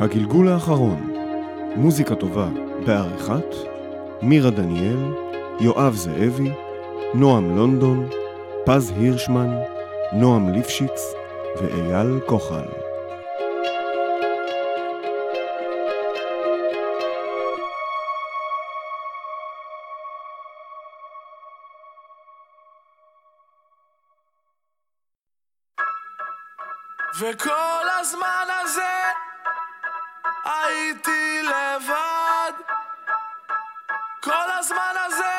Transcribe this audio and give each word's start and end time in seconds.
הגלגול 0.00 0.48
האחרון, 0.48 1.12
מוזיקה 1.76 2.14
טובה 2.14 2.48
בעריכת 2.86 3.54
מירה 4.22 4.50
דניאל, 4.50 5.12
יואב 5.60 5.94
זאבי, 5.94 6.50
נועם 7.14 7.56
לונדון, 7.56 8.08
פז 8.64 8.92
הירשמן, 8.96 9.50
נועם 10.12 10.48
ליפשיץ 10.52 11.14
ואייל 11.60 12.20
כוחל. 12.26 12.68
וכל 27.20 27.86
הזמן 28.00 28.46
הזה 28.62 29.07
הייתי 30.88 31.42
לבד. 31.42 32.52
כל 34.20 34.50
הזמן 34.58 34.94
הזה 35.06 35.37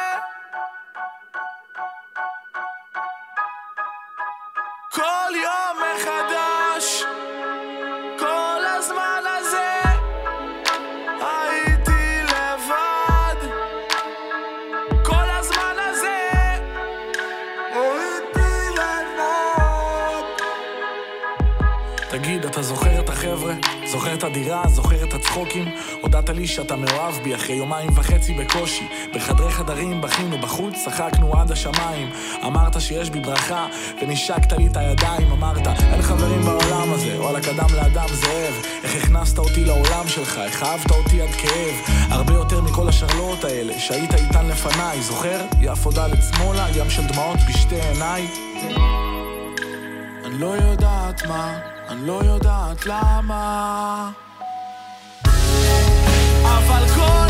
זוכר 23.99 24.13
את 24.13 24.23
הדירה? 24.23 24.63
זוכר 24.67 25.03
את 25.03 25.13
הצחוקים? 25.13 25.71
הודעת 26.01 26.29
לי 26.29 26.47
שאתה 26.47 26.75
מאוהב 26.75 27.23
בי 27.23 27.35
אחרי 27.35 27.55
יומיים 27.55 27.89
וחצי 27.95 28.33
בקושי. 28.33 28.87
בחדרי 29.15 29.51
חדרים 29.51 30.01
בכינו 30.01 30.37
בחוץ, 30.37 30.73
צחקנו 30.85 31.33
עד 31.39 31.51
השמיים. 31.51 32.09
אמרת 32.45 32.81
שיש 32.81 33.09
בי 33.09 33.19
ברכה, 33.19 33.67
ונשקת 34.01 34.53
לי 34.53 34.67
את 34.67 34.77
הידיים. 34.77 35.31
אמרת, 35.31 35.67
אין 35.67 36.01
חברים 36.01 36.41
בעולם 36.41 36.93
הזה, 36.93 37.21
וואלה 37.21 37.41
קדם 37.41 37.75
לאדם 37.75 38.07
זאב. 38.13 38.53
איך 38.83 39.03
הכנסת 39.03 39.37
אותי 39.37 39.65
לעולם 39.65 40.07
שלך, 40.07 40.37
איך 40.37 40.63
אהבת 40.63 40.91
אותי 40.91 41.21
עד 41.21 41.29
כאב. 41.29 41.95
הרבה 42.09 42.33
יותר 42.33 42.61
מכל 42.61 42.87
השרלואות 42.89 43.43
האלה, 43.43 43.79
שהיית 43.79 44.13
איתן 44.13 44.47
לפניי. 44.47 45.01
זוכר? 45.01 45.41
יפו 45.61 45.91
ד' 45.91 46.21
שמאלה, 46.31 46.67
ים 46.75 46.89
של 46.89 47.07
דמעות 47.07 47.37
בשתי 47.49 47.81
עיניי. 47.81 48.27
אני 50.25 50.37
לא 50.39 50.47
יודעת 50.47 51.25
מה, 51.27 51.59
אני 51.89 52.07
לא 52.07 52.21
יודעת 52.23 52.85
למה. 52.85 54.09
אבל 56.43 56.87
כל 56.95 57.28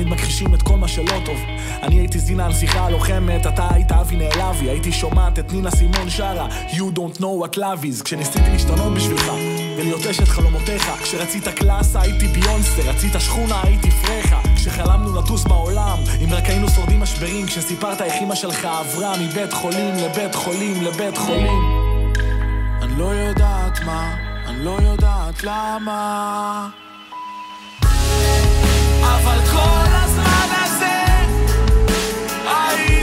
תמיד 0.00 0.12
מכחישים 0.12 0.54
את 0.54 0.62
כל 0.62 0.76
מה 0.76 0.88
שלא 0.88 1.20
טוב. 1.24 1.38
אני 1.82 1.98
הייתי 1.98 2.18
זינה 2.18 2.46
הנסיכה 2.46 2.86
הלוחמת, 2.86 3.46
אתה 3.46 3.68
היית 3.70 3.92
אבי 3.92 4.16
נעלבי, 4.16 4.70
הייתי 4.70 4.92
שומעת 4.92 5.38
את 5.38 5.52
נינה 5.52 5.70
סימון 5.70 6.10
שרה, 6.10 6.48
You 6.70 6.96
don't 6.96 7.18
know 7.18 7.44
what 7.44 7.56
love 7.56 7.84
is, 7.84 8.04
כשניסיתי 8.04 8.50
להשתנות 8.52 8.94
בשבילך, 8.94 9.32
ולהיות 9.78 10.06
אשת 10.06 10.28
חלומותיך. 10.28 10.90
כשרצית 11.02 11.48
קלאסה 11.48 12.00
הייתי 12.00 12.26
ביונסה, 12.26 12.82
רצית 12.82 13.12
שכונה 13.18 13.60
הייתי 13.62 13.90
פרחה. 13.90 14.40
כשחלמנו 14.56 15.20
לטוס 15.20 15.44
בעולם, 15.44 15.98
אם 16.24 16.28
רק 16.32 16.44
היינו 16.44 16.68
שורדים 16.68 17.00
משברים, 17.00 17.46
כשסיפרת 17.46 18.02
איך 18.02 18.14
אמא 18.22 18.34
שלך 18.34 18.64
עברה 18.64 19.14
מבית 19.18 19.52
חולים 19.52 19.94
לבית 19.94 20.34
חולים 20.34 20.82
לבית 20.82 21.18
חולים. 21.18 21.82
אני 22.82 22.98
לא 22.98 23.04
יודעת 23.04 23.80
מה, 23.84 24.14
אני 24.46 24.64
לא 24.64 24.78
יודעת 24.82 25.44
למה. 25.44 26.68
אבל 29.02 29.38
כל 29.52 29.89
הייתי 32.50 32.99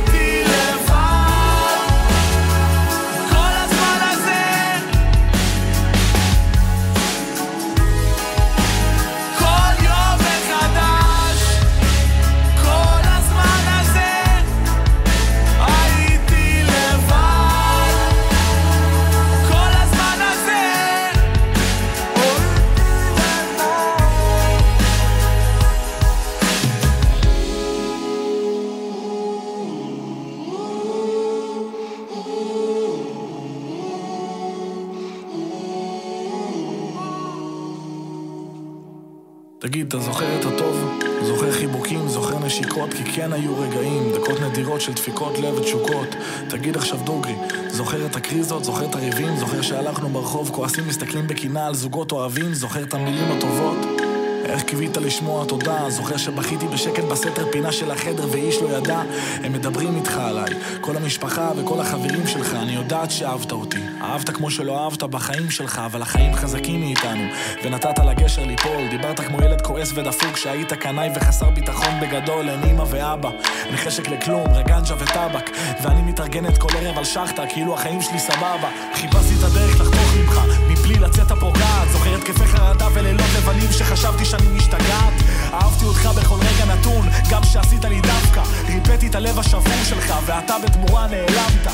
תגיד, 39.68 39.88
אתה 39.88 40.00
זוכר 40.00 40.40
את 40.40 40.46
הטוב? 40.46 41.00
זוכר 41.24 41.52
חיבוקים, 41.52 42.08
זוכר 42.08 42.40
נשיקות, 42.46 42.94
כי 42.94 43.04
כן 43.04 43.34
היו 43.34 43.60
רגעים, 43.60 44.12
דקות 44.16 44.42
נדירות 44.42 44.82
של 44.82 44.94
דפיקות 44.94 45.38
לב 45.38 45.54
ותשוקות. 45.56 46.08
תגיד 46.50 46.78
עכשיו 46.78 47.00
דוגרי, 47.04 47.36
זוכר 47.68 48.06
את 48.06 48.16
הקריזות, 48.16 48.64
זוכר 48.64 48.86
את 48.86 48.96
הריבים, 48.96 49.38
זוכר 49.38 49.62
שהלכנו 49.62 50.10
ברחוב, 50.10 50.50
כועסים, 50.50 50.88
מסתכלים 50.88 51.28
בקנאה 51.28 51.68
על 51.68 51.74
זוגות 51.74 52.12
אוהבים, 52.12 52.54
זוכר 52.54 52.84
את 52.84 52.94
המילים 52.94 53.32
הטובות? 53.32 54.07
איך 54.50 54.64
קיווית 54.64 54.98
לשמוע 54.98 55.46
תודה, 55.46 55.90
זוכר 55.90 56.18
שבכיתי 56.18 56.68
בשקט 56.68 57.04
בסתר 57.04 57.52
פינה 57.52 57.72
של 57.72 57.92
החדר 57.92 58.26
ואיש 58.32 58.58
לא 58.62 58.78
ידע, 58.78 59.02
הם 59.44 59.54
מדברים 59.54 59.96
איתך 59.96 60.18
עליי, 60.18 60.54
כל 60.82 60.98
המשפחה 60.98 61.52
וכל 61.58 61.80
החברים 61.80 62.28
שלך, 62.28 62.54
אני 62.54 62.72
יודעת 62.72 63.12
שאהבת 63.12 63.52
אותי, 63.52 63.80
אהבת 64.02 64.30
כמו 64.30 64.52
שלא 64.52 64.84
אהבת 64.84 65.04
בחיים 65.04 65.50
שלך, 65.50 65.82
אבל 65.86 66.02
החיים 66.02 66.34
חזקים 66.36 66.80
מאיתנו, 66.80 67.24
ונתת 67.64 68.00
לגשר 68.00 68.44
ליפול, 68.44 68.88
דיברת 68.90 69.20
כמו 69.20 69.38
ילד 69.42 69.62
כועס 69.62 69.92
ודפוק, 69.96 70.38
שהיית 70.38 70.74
קנאי 70.74 71.10
וחסר 71.16 71.50
ביטחון 71.50 72.00
בגדול, 72.02 72.50
אין 72.50 72.64
אמא 72.64 72.84
ואבא, 72.90 73.30
אין 73.66 73.78
חשק 73.78 74.10
לכלום, 74.10 74.48
רגנג'ה 74.54 74.96
וטבק, 75.00 75.50
ואני 75.84 76.02
מתארגנת 76.02 76.58
כל 76.58 76.78
ערב 76.78 76.98
על 76.98 77.04
שחטה, 77.04 77.44
כאילו 77.50 77.74
החיים 77.74 78.02
שלי 78.02 78.20
סבבה, 78.20 78.70
חיפשתי 78.94 79.34
את 79.40 79.44
הדרך 79.44 79.82
לחתוך 79.82 80.16
ממך, 80.18 80.40
מבלי 80.88 81.00
לצאת 81.00 81.32
הפוגעת, 81.32 81.90
זוכר 81.92 82.16
התקפי 82.16 82.46
חרדה 82.46 82.88
ולילות 82.94 83.26
לבנים 83.38 83.72
שחשבתי 83.72 84.26
שאני 84.26 84.48
משתגעת, 84.58 85.14
אהבתי 85.54 85.86
אותך 85.86 86.06
בכל 86.06 86.36
רגע 86.36 86.76
נתון, 86.76 87.08
גם 87.32 87.44
שעשית 87.44 87.86
לי 87.86 88.02
דווקא, 88.02 88.44
ריפאתי 88.68 89.08
את 89.08 89.16
הלב 89.16 89.40
השבור 89.40 89.84
שלך, 89.84 90.14
ואתה 90.26 90.56
בתמורה 90.64 91.08
נעלמת. 91.08 91.68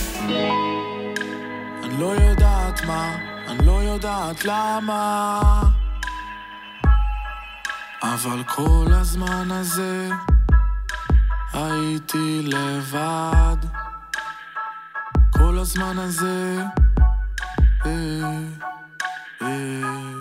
אני 1.83 1.99
לא 1.99 2.05
יודעת 2.05 2.85
מה, 2.85 3.15
אני 3.47 3.65
לא 3.65 3.71
יודעת 3.71 4.45
למה, 4.45 5.41
אבל 8.03 8.43
כל 8.47 8.87
הזמן 8.91 9.51
הזה 9.51 10.09
הייתי 11.53 12.41
לבד. 12.41 13.57
כל 15.31 15.57
הזמן 15.57 15.99
הזה, 15.99 16.63
אה, 17.85 18.39
אה. 19.43 20.12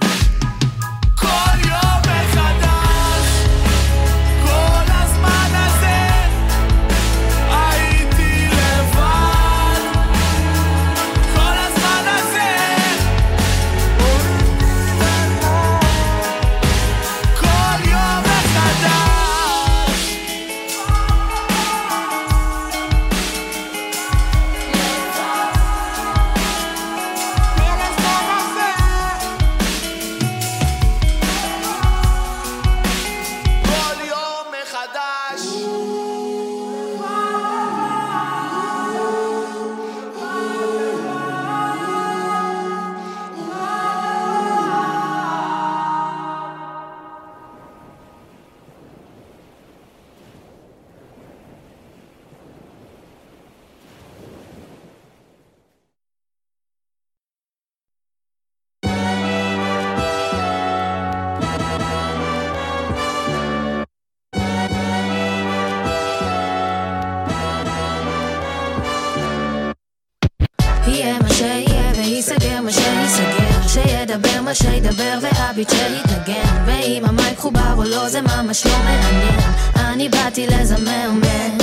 מה 74.53 74.57
שידבר 74.57 75.19
והביט 75.21 75.71
שיתנגן. 75.71 76.63
ואם 76.67 77.03
המייק 77.07 77.39
חובר 77.39 77.75
או 77.77 77.85
לא 77.85 78.09
זה 78.09 78.21
ממש 78.21 78.67
לא 78.67 78.79
מעניין. 78.85 79.41
אני 79.77 80.09
באתי 80.09 80.47
לזמרמן 80.47 81.59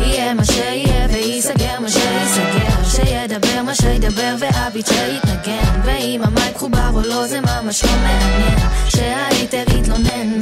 יהיה 0.00 0.34
מה 0.34 0.44
שיהיה 0.44 1.06
וייסגר 1.10 1.80
מה 1.80 1.88
שייסגר 1.88 2.84
שידבר 2.84 3.62
מה 3.62 3.74
שידבר 3.74 4.34
והביט 4.38 4.86
שיתנגן. 4.86 5.80
ואם 5.84 6.20
המייק 6.24 6.56
חובר 6.56 6.90
או 6.94 7.00
לא 7.00 7.26
זה 7.26 7.40
ממש 7.40 7.84
לא 7.84 7.92
מעניין. 7.92 8.58
שההיטר 8.88 9.64
יתלונן 9.78 10.38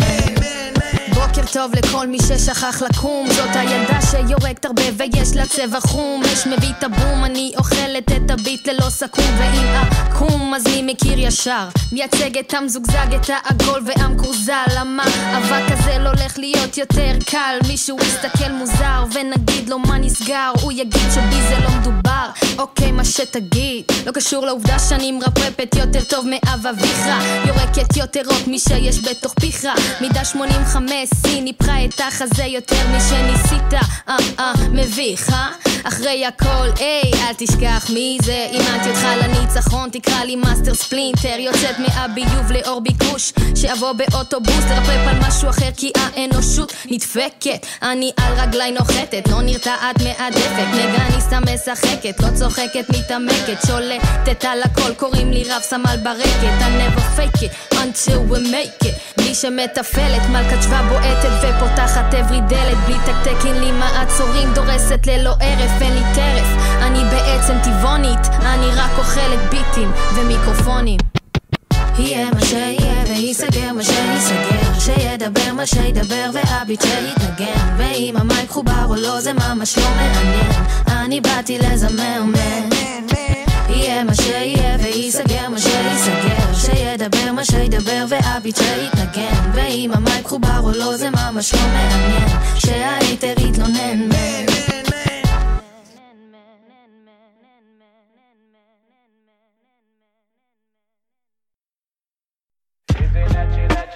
בוקר 1.37 1.53
טוב 1.53 1.73
לכל 1.75 2.07
מי 2.07 2.19
ששכח 2.19 2.83
לקום. 2.83 3.27
זאת 3.31 3.57
הילדה 3.57 3.99
שיורקת 4.11 4.65
הרבה 4.65 4.83
ויש 4.97 5.37
לה 5.37 5.47
צבע 5.47 5.81
חום. 5.81 6.23
אש 6.33 6.47
מביא 6.47 6.73
את 6.79 6.85
הבום 6.85 7.25
אני 7.25 7.53
אוכלת 7.59 8.13
את 8.13 8.31
הביט 8.31 8.69
ללא 8.69 8.91
סכו"ם. 8.91 9.39
ואם 9.39 9.67
עקום 9.67 10.55
אז 10.55 10.67
מי 10.67 10.83
מכיר 10.83 11.19
ישר? 11.19 11.69
מייצג 11.93 12.39
את 12.39 12.55
המזוגזג 12.55 13.15
את 13.15 13.31
העגול 13.31 13.83
והמקורזל 13.87 14.65
למה 14.77 15.05
אבק 15.37 15.73
הזה 15.73 15.99
לא 15.99 16.09
הולך 16.09 16.39
להיות 16.39 16.79
יותר 16.79 17.13
קל? 17.31 17.59
מישהו 17.69 17.97
יסתכל 18.03 18.53
מוזר 18.53 19.05
ונגיד 19.13 19.69
לו 19.69 19.79
מה 19.79 19.99
נסגר. 19.99 20.53
הוא 20.63 20.73
יגיד 20.73 21.11
שבי 21.15 21.43
זה 21.49 21.57
לא 21.65 21.71
מדובר. 21.71 22.27
אוקיי 22.59 22.93
מה 22.93 23.05
שתגיד. 23.05 23.85
לא 24.07 24.13
קשור 24.13 24.47
לעובדה 24.47 24.79
שאני 24.79 25.13
מרפרפת 25.13 25.75
יותר 25.79 26.05
טוב 26.05 26.27
מאב 26.29 26.67
אביך. 26.67 27.07
יורקת 27.47 27.97
יותר 27.97 28.23
רוק 28.25 28.49
משיש 28.49 29.01
בתוך 29.09 29.35
פיך. 29.41 29.67
מידה 30.01 30.25
85 30.25 31.22
C 31.23 31.41
ניפחה 31.41 31.85
את 31.85 32.01
החזה 32.01 32.45
יותר 32.45 32.89
משניסית. 32.97 33.75
אה 34.09 34.17
אה 34.39 34.53
מביך 34.71 35.31
אה? 35.31 35.49
אחרי 35.85 36.27
הכל 36.27 36.69
היי 36.79 37.13
אל 37.15 37.35
תשכח 37.39 37.91
מי 37.95 38.19
זה. 38.23 38.47
אימנתי 38.53 38.89
אותך 38.89 39.07
לניצחון 39.23 39.89
תקרא 39.93 40.25
לי 40.25 40.37
Master 40.37 40.75
Splinter. 40.75 41.39
יוצאת 41.39 41.77
מהביוב 41.79 42.53
לאור 42.53 42.81
ביקוש 42.81 43.33
שאבוא 43.55 43.93
באוטובוס 43.93 44.65
לרפרפ 44.71 45.09
על 45.09 45.19
משהו 45.29 45.51
אחר 45.51 45.71
כי 45.77 45.93
האנושות 45.99 46.73
נדפקת. 46.91 47.67
אני 47.83 48.13
על 48.17 48.41
רגליי 48.41 48.73
נוחתת 48.73 49.29
לא 49.31 49.43
נרתעת 49.43 50.03
מהדפק. 50.05 50.67
gangsta 50.75 51.39
משחקת 51.41 52.21
לא 52.21 52.29
צוחקת 52.39 52.85
מתעמקת. 52.89 53.67
שולטת 53.67 54.45
על 54.45 54.63
הכל 54.63 54.95
קוראים 54.95 55.33
לי 55.33 55.45
רב 55.45 55.63
סמל 55.63 55.97
ברקת. 56.03 56.63
I 56.63 56.69
never 56.69 57.01
fake 57.17 57.43
it 57.43 57.53
until 57.73 58.21
we 58.31 58.39
make 58.39 58.89
it 58.89 58.95
בלי 59.33 59.41
שמתפעלת 59.41 60.23
מלכת 60.29 60.63
שבא 60.63 60.83
בועטת 60.89 61.29
ופותחת 61.43 62.15
עברי 62.15 62.41
דלת 62.41 62.79
בלי 62.87 62.95
תקתקין 63.05 63.55
לי 63.61 63.73
מעצורים 63.73 64.55
דורסת 64.55 65.07
ללא 65.07 65.31
הרף 65.31 65.83
אין 65.83 65.95
לי 65.95 66.03
טרף. 66.15 66.47
אני 66.83 66.99
בעצם 67.11 67.55
טבעונית 67.65 68.27
אני 68.43 68.67
רק 68.77 68.91
אוכלת 68.99 69.39
ביטים 69.51 69.93
ומיקרופונים. 70.15 70.99
יהיה 71.99 72.31
מה 72.31 72.47
שיהיה 72.47 73.05
וייסגר 73.07 73.73
מה 73.73 73.83
שייסגר 73.83 74.79
שידבר 74.81 75.53
מה 75.53 75.67
שידבר 75.67 76.31
והביט 76.33 76.83
שיתנגן. 76.83 77.77
ואם 77.77 78.15
המייק 78.19 78.51
חובר 78.51 78.85
או 78.89 78.95
לא 78.95 79.21
זה 79.21 79.33
ממש 79.33 79.79
לא 79.79 79.89
מעניין. 79.97 80.53
אני 80.89 81.21
באתי 81.21 81.59
לזמרמן 81.59 82.69
יהיה 83.69 84.05
מה 84.05 84.15
שיהיה 84.15 84.72
שידבר 87.03 87.33
מה 87.33 87.45
שידבר 87.45 88.05
והביט 88.09 88.57
שיתנגן 88.57 89.51
ואם 89.55 89.91
המייק 89.95 90.27
חובר 90.27 90.61
או 90.63 90.71
לא 90.71 90.97
זה 90.97 91.11
ממש 91.11 91.55
לא 91.55 91.61
מעניין. 91.61 92.29
שההיטר 92.59 93.35
יתלונן. 93.39 94.09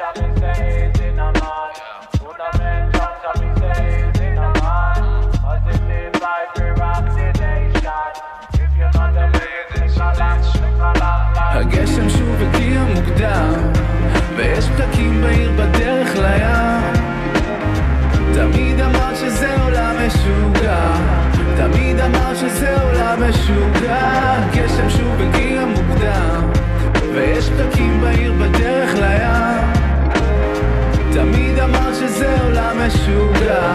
הגשם 0.07 1.66
מוקדם 13.27 13.71
ויש 14.37 14.65
פקקים 14.65 15.23
בעיר 15.23 15.53
בדרך 15.57 16.17
לים. 16.17 16.83
תמיד 18.35 18.81
אמרת 18.81 19.17
שזה 19.17 19.63
עולם 19.63 19.95
משוגע 20.07 20.97
תמיד 21.57 22.01
אמרת 22.01 22.37
שזה 22.37 22.83
עולם 22.83 23.23
משוגע. 23.29 24.37
גשם 24.53 24.91
שוב 24.91 25.21
הגיע 25.21 25.65
מוקדם 25.65 26.51
ויש 27.15 27.51
פקקים 27.51 28.01
בעיר 28.01 28.33
בדרך 28.33 28.95
לים. 28.95 29.73
תמיד 31.13 31.59
אמרת 31.59 31.95
שזה 31.95 32.37
עולם 32.43 32.77
משוגע 32.87 33.73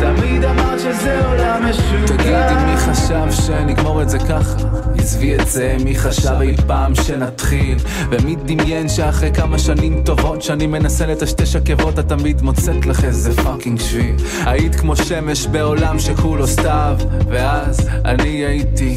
תמיד 0.00 0.44
אמרת 0.44 0.80
שזה 0.80 1.26
עולם 1.26 1.62
משוגע 1.70 2.06
תגידי 2.16 2.64
מי 2.66 2.76
חשב 2.76 3.30
שנגמור 3.30 4.02
את 4.02 4.10
זה 4.10 4.18
ככה? 4.18 4.56
עזבי 4.98 5.34
את 5.34 5.48
זה, 5.48 5.76
מי 5.84 5.94
חשב 5.94 6.40
אי 6.40 6.56
פעם 6.66 6.94
שנתחיל? 6.94 7.78
ומי 8.10 8.36
דמיין 8.36 8.88
שאחרי 8.88 9.32
כמה 9.34 9.58
שנים 9.58 10.02
טובות 10.04 10.42
שאני 10.42 10.66
מנסה 10.66 11.06
לטשטש 11.06 11.56
עקבות 11.56 11.98
את 11.98 12.08
תמיד 12.08 12.42
מוצאת 12.42 12.86
לך 12.86 13.04
איזה 13.04 13.42
fucking 13.42 13.80
שביל 13.80 14.16
היית 14.46 14.74
כמו 14.74 14.96
שמש 14.96 15.46
בעולם 15.46 15.98
שכולו 15.98 16.46
סתיו 16.46 16.96
ואז 17.28 17.88
אני 18.04 18.44
הייתי 18.44 18.96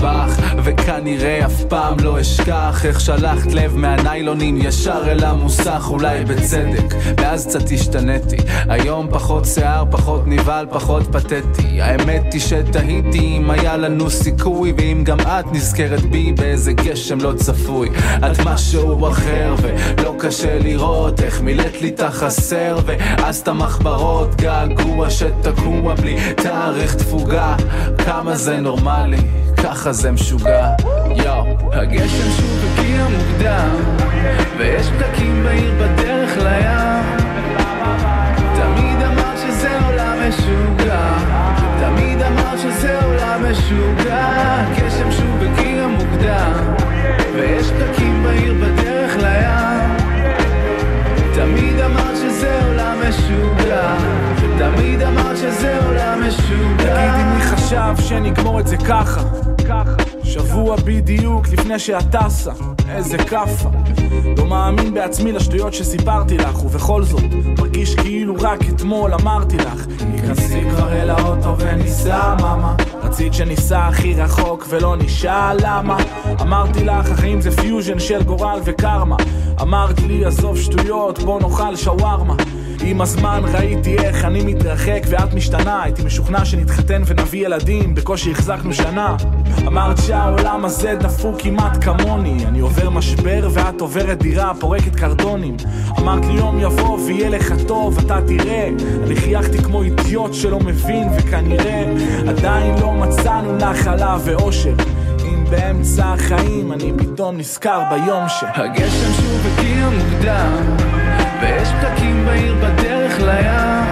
בך 0.00 0.54
וכנראה 0.64 1.46
אף 1.46 1.64
פעם 1.64 1.96
לא 2.00 2.20
אשכח 2.20 2.80
איך 2.84 3.00
שלחת 3.00 3.52
לב 3.52 3.76
מהניילונים 3.76 4.56
ישר 4.56 5.02
אל 5.06 5.24
המוסך 5.24 5.86
אולי 5.90 6.24
בצדק 6.24 6.94
ואז 7.16 7.46
קצת 7.46 7.70
השתניתי. 7.72 8.36
היום 8.68 9.08
פחות 9.10 9.44
שיער, 9.44 9.84
פחות 9.90 10.22
נבהל, 10.26 10.66
פחות 10.70 11.02
פתטי. 11.12 11.80
האמת 11.80 12.32
היא 12.32 12.40
שתהיתי 12.40 13.18
אם 13.18 13.50
היה 13.50 13.76
לנו 13.76 14.10
סיכוי 14.10 14.72
ואם 14.76 15.04
גם 15.04 15.20
את 15.20 15.52
נזכרת 15.52 16.02
בי 16.02 16.32
באיזה 16.32 16.72
גשם 16.72 17.20
לא 17.20 17.32
צפוי. 17.36 17.88
את 18.18 18.40
משהו 18.44 19.08
אחר 19.08 19.54
ולא 19.62 20.14
קשה 20.18 20.58
לראות 20.58 21.20
איך 21.20 21.40
מילאת 21.40 21.82
לי 21.82 21.88
את 21.88 22.00
החסר 22.00 22.78
ואז 22.86 23.38
את 23.38 23.48
המחברות 23.48 24.34
געגוע 24.34 25.10
שתקוע 25.10 25.94
בלי 25.94 26.16
תאריך 26.36 26.94
תפוגה. 26.94 27.56
כמה 27.98 28.36
זה 28.36 28.60
נורמלי 28.60 29.18
ככה 29.62 29.92
זה 29.92 30.12
משוגע, 30.12 30.68
יואו. 31.24 31.58
הגשם 31.72 32.30
שוב 32.36 32.64
הגיע 32.78 33.06
מוקדם 33.08 33.76
ויש 34.58 34.86
פקקים 34.86 35.42
בעיר 35.44 35.74
בדרך 35.74 36.36
לים. 36.36 37.04
תמיד 38.54 39.02
אמרת 39.02 39.38
שזה 39.38 39.78
עולם 39.86 40.16
משוגע 40.28 40.70
תמיד 41.80 42.22
אמרת 42.22 42.58
שזה 42.58 43.04
עולם 43.04 43.44
משוגע. 43.50 44.64
גשם 44.76 45.10
שוב 45.10 45.42
הגיע 45.42 45.86
מוקדם 45.86 46.52
ויש 47.34 47.70
פקקים 47.70 48.22
בעיר 48.22 48.54
בדרך 48.54 49.16
לים. 49.16 49.96
תמיד 51.34 51.80
אמרת 51.80 52.16
שזה 52.16 52.60
עולם 52.66 52.96
משוגע 53.08 53.94
תמיד 54.58 55.02
אמרת 55.02 55.36
שזה 55.36 55.78
עולם 55.86 56.22
משוגע. 56.28 56.76
תגידי 56.76 57.24
מי 57.34 57.42
חשב 57.42 57.94
שנגמור 57.98 58.60
את 58.60 58.66
זה 58.66 58.76
ככה 58.76 59.20
שבוע 60.22 60.76
בדיוק 60.84 61.48
לפני 61.48 61.78
שאת 61.78 62.16
טסה, 62.16 62.52
איזה 62.88 63.18
כאפה. 63.18 63.68
לא 64.36 64.46
מאמין 64.46 64.94
בעצמי 64.94 65.32
לשטויות 65.32 65.74
שסיפרתי 65.74 66.38
לך, 66.38 66.64
ובכל 66.64 67.02
זאת, 67.02 67.22
מרגיש 67.58 67.94
כאילו 67.94 68.34
רק 68.40 68.58
אתמול 68.68 69.14
אמרתי 69.14 69.56
לך. 69.56 69.86
נכנסי 70.14 70.60
כבר 70.70 70.92
אל 70.92 71.10
האוטו 71.10 71.58
וניסע, 71.58 72.34
מאמה. 72.40 72.74
רצית 73.02 73.34
שניסע 73.34 73.86
הכי 73.86 74.14
רחוק 74.14 74.66
ולא 74.68 74.96
נשאל 74.96 75.56
למה. 75.60 75.96
אמרתי 76.40 76.84
לך, 76.84 77.10
החיים 77.10 77.40
זה 77.40 77.50
פיוז'ן 77.50 77.98
של 77.98 78.22
גורל 78.22 78.60
וקרמה. 78.64 79.16
אמרת 79.62 80.00
לי, 80.00 80.24
עזוב 80.24 80.58
שטויות, 80.58 81.18
בוא 81.18 81.40
נאכל 81.40 81.76
שווארמה. 81.76 82.34
עם 82.84 83.00
הזמן 83.00 83.42
ראיתי 83.52 83.98
איך 83.98 84.24
אני 84.24 84.42
מתרחק 84.44 85.02
ואת 85.08 85.34
משתנה. 85.34 85.82
הייתי 85.82 86.02
משוכנע 86.04 86.44
שנתחתן 86.44 87.02
ונביא 87.06 87.46
ילדים 87.46 87.94
בקושי 87.94 88.30
החזקנו 88.30 88.74
שנה. 88.74 89.16
אמרת 89.66 89.98
שהעולם 89.98 90.64
הזה 90.64 90.94
דפוק 90.94 91.40
כמעט 91.42 91.84
כמוני. 91.84 92.46
אני 92.46 92.60
עובר 92.60 92.90
משבר 92.90 93.48
ואת 93.52 93.80
עוברת 93.80 94.22
דירה 94.22 94.52
פורקת 94.60 94.96
קרדונים. 94.96 95.56
אמרת 95.98 96.26
לי 96.26 96.32
יום 96.32 96.60
יבוא 96.60 96.98
ויהיה 96.98 97.28
לך 97.28 97.52
טוב 97.66 97.98
אתה 97.98 98.18
תראה. 98.26 98.68
אני 99.06 99.16
חייכתי 99.16 99.58
כמו 99.58 99.82
אידיוט 99.82 100.34
שלא 100.34 100.60
מבין 100.60 101.08
וכנראה 101.18 101.94
עדיין 102.28 102.74
לא 102.80 102.92
מצאנו 102.92 103.56
נחלה 103.56 104.16
ואושר. 104.24 104.74
באמצע 105.50 106.12
החיים 106.12 106.72
אני 106.72 106.92
פתאום 106.98 107.36
נזכר 107.36 107.82
ביום 107.90 108.28
ש... 108.28 108.44
הגשם 108.54 109.12
שוב 109.12 109.46
הגיע 109.58 109.88
מוקדם 109.90 110.79
ויש 111.40 111.68
פתקים 111.68 112.26
בעיר 112.26 112.54
בדרך 112.54 113.20
לים. 113.20 113.84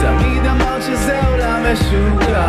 תמיד 0.00 0.46
אמר 0.46 0.80
שזה 0.80 1.20
עולם 1.26 1.62
משוגע. 1.72 2.46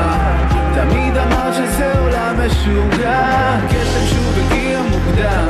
תמיד 0.75 1.17
אמר 1.17 1.53
שזה 1.53 1.99
עולם 1.99 2.35
משוגע. 2.45 3.57
קסם 3.69 4.05
שוב 4.05 4.37
הגיע 4.45 4.79
מוקדם. 4.81 5.47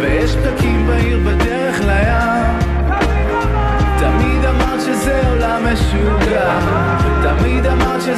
ויש 0.00 0.36
פתקים 0.36 0.86
בעיר 0.86 1.18
בדרך 1.18 1.80
לים. 1.80 2.58
תמיד 3.98 4.44
אמר 4.44 4.80
שזה 4.80 5.22
עולם 5.28 5.62
משוגע. 5.72 6.58
תמיד 7.22 7.66
אמר 7.66 8.00
ש... 8.00 8.11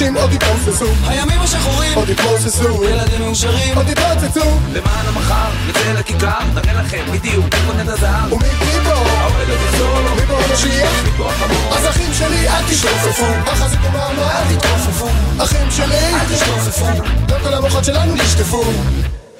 חדשים 0.00 0.16
עוד 0.16 0.32
יתרוססו. 0.32 0.86
הימים 1.06 1.40
השחורים 1.40 1.94
עוד 1.94 2.08
יתרוססו. 2.08 2.84
ילדים 2.84 3.20
מאושרים 3.20 3.76
עוד 3.76 3.88
יתרוצצו. 3.88 4.58
למען 4.72 5.06
המחר, 5.06 5.50
נצא 5.68 5.92
לכיכר, 5.92 6.38
נראה 6.54 6.82
לכם 6.82 7.04
בדיוק 7.12 7.44
איפה 7.52 7.72
נט 7.72 7.88
הזהב. 7.88 8.32
ומי 8.32 8.48
פה? 8.84 8.90
האוהל 8.90 9.50
עוד 9.50 9.58
יחזור 9.68 10.00
לו, 10.00 10.14
מפה 10.14 10.38
המשיח? 10.50 11.04
מפה 11.06 11.28
החמור. 11.28 11.74
אז 11.74 11.88
אחים 11.88 12.14
שלי 12.14 12.48
אל 12.48 12.62
תשתופפו, 12.70 13.26
החזיקו 13.46 13.88
מעמד. 13.92 14.18
אל 14.18 14.56
תתרופפו, 14.56 15.08
אחים 15.38 15.70
שלי, 15.70 16.14
אל 16.14 16.34
תשתופפו. 16.34 16.86
לא 17.28 17.36
כל 17.42 17.54
המוחות 17.54 17.84
שלנו 17.84 18.14
נשטפו. 18.14 18.64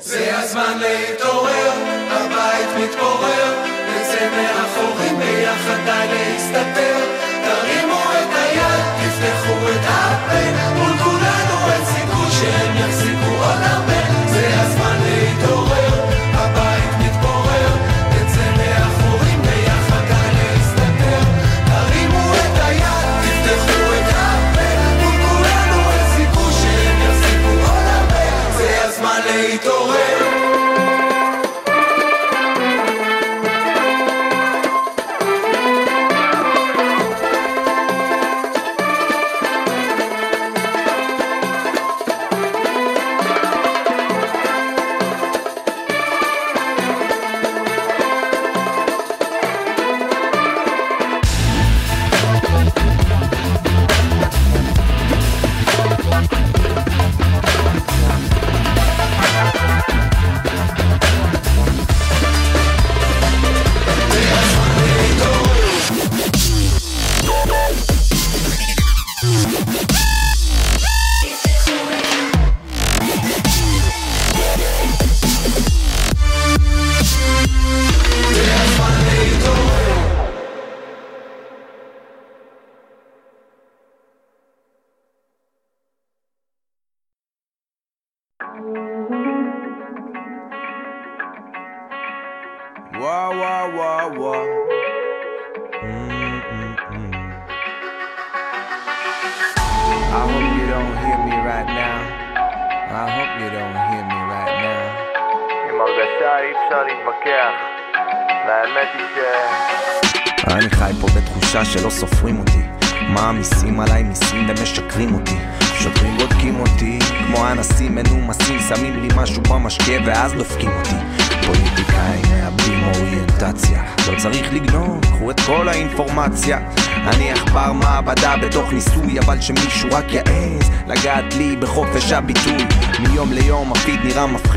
זה 0.01 0.39
הזמן 0.39 0.79
להתעורר, 0.81 1.73
הבית 2.11 2.85
מתפורר, 2.85 3.55
נצא 3.89 4.29
מהחורים 4.37 5.19
ביחד 5.19 5.79
די 5.85 6.07
להסתתר. 6.15 7.10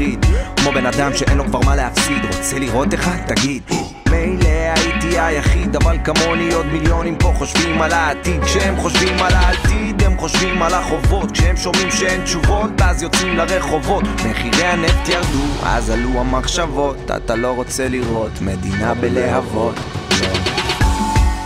מפחיד, 0.03 0.25
כמו 0.55 0.71
בן 0.71 0.85
אדם 0.85 1.13
שאין 1.13 1.37
לו 1.37 1.45
כבר 1.45 1.59
מה 1.65 1.75
להפסיד. 1.75 2.25
רוצה 2.25 2.59
לראות 2.59 2.93
אחד? 2.93 3.17
תגיד. 3.27 3.63
מילא 4.11 4.49
הייתי 4.75 5.19
היחיד, 5.19 5.75
אבל 5.75 5.97
כמוני 6.03 6.53
עוד 6.53 6.65
מיליונים 6.65 7.15
פה 7.15 7.33
חושבים 7.37 7.81
על 7.81 7.93
העתיד. 7.93 8.43
כשהם 8.43 8.75
חושבים 8.77 9.19
על 9.19 9.33
העתיד, 9.33 10.03
הם 10.03 10.17
חושבים 10.17 10.61
על 10.61 10.73
החובות. 10.73 11.31
כשהם 11.31 11.57
שומעים 11.57 11.91
שאין 11.91 12.23
תשובות, 12.23 12.81
אז 12.81 13.03
יוצאים 13.03 13.37
לרחובות. 13.37 14.03
מחירי 14.29 14.65
הנפט 14.65 15.09
ירדו, 15.09 15.43
אז 15.63 15.89
עלו 15.89 16.19
המחשבות. 16.19 17.11
אתה 17.15 17.35
לא 17.35 17.51
רוצה 17.51 17.87
לראות 17.87 18.41
מדינה 18.41 18.93
בלהבות. 18.93 19.75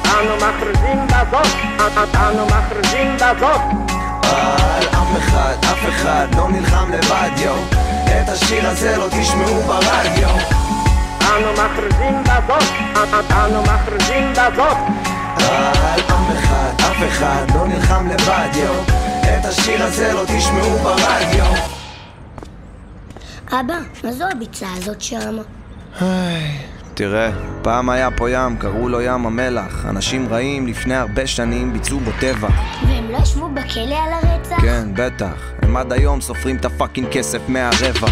אנו 0.05 0.35
מכריזים 0.35 1.07
בזאת, 1.07 1.47
אנו 2.15 2.45
מכריזים 2.45 3.15
בזאת 3.15 3.61
על 4.23 4.87
אף 4.87 5.17
אחד, 5.17 5.53
אף 5.61 5.89
אחד 5.89 6.27
לא 6.37 6.49
נלחם 6.49 6.91
לבד, 6.91 7.29
יו. 7.37 7.86
את 8.07 8.29
השיר 8.29 8.67
הזה 8.67 8.97
לא 8.97 9.07
תשמעו 9.21 9.61
ברדיו. 9.61 10.29
אנו 11.21 11.51
מכריזים 11.53 12.23
בזאת, 12.23 12.63
אנו 13.31 13.61
מכריזים 13.61 14.31
בזאת 14.31 14.77
על 15.37 15.99
אף 15.99 16.37
אחד, 16.37 16.71
אף 16.79 16.97
אחד 17.07 17.45
לא 17.55 17.67
נלחם 17.67 18.07
לבד, 18.07 18.49
יו. 18.53 18.73
את 19.21 19.45
השיר 19.45 19.83
הזה 19.83 20.13
לא 20.13 20.23
תשמעו 20.37 20.77
ברדיו. 20.77 21.45
אבא, 23.51 23.77
מה 24.03 24.11
זו 24.11 24.25
הביצה 24.31 24.67
הזאת 24.77 25.01
שמה? 25.01 25.41
תראה, 26.97 27.31
פעם 27.61 27.89
היה 27.89 28.11
פה 28.11 28.29
ים, 28.29 28.57
קראו 28.57 28.89
לו 28.89 29.01
ים 29.01 29.25
המלח. 29.25 29.85
אנשים 29.85 30.27
רעים 30.29 30.67
לפני 30.67 30.95
הרבה 30.95 31.27
שנים 31.27 31.73
ביצעו 31.73 31.99
בו 31.99 32.11
טבח. 32.19 32.49
והם 32.87 33.11
לא 33.11 33.17
ישבו 33.17 33.49
בכלא 33.49 33.95
על 33.95 34.13
הרצח? 34.13 34.61
כן, 34.61 34.87
בטח. 34.93 35.51
הם 35.61 35.77
עד 35.77 35.93
היום 35.93 36.21
סופרים 36.21 36.55
את 36.55 36.65
הפאקינג 36.65 37.07
כסף 37.11 37.41
מהרווח. 37.47 38.09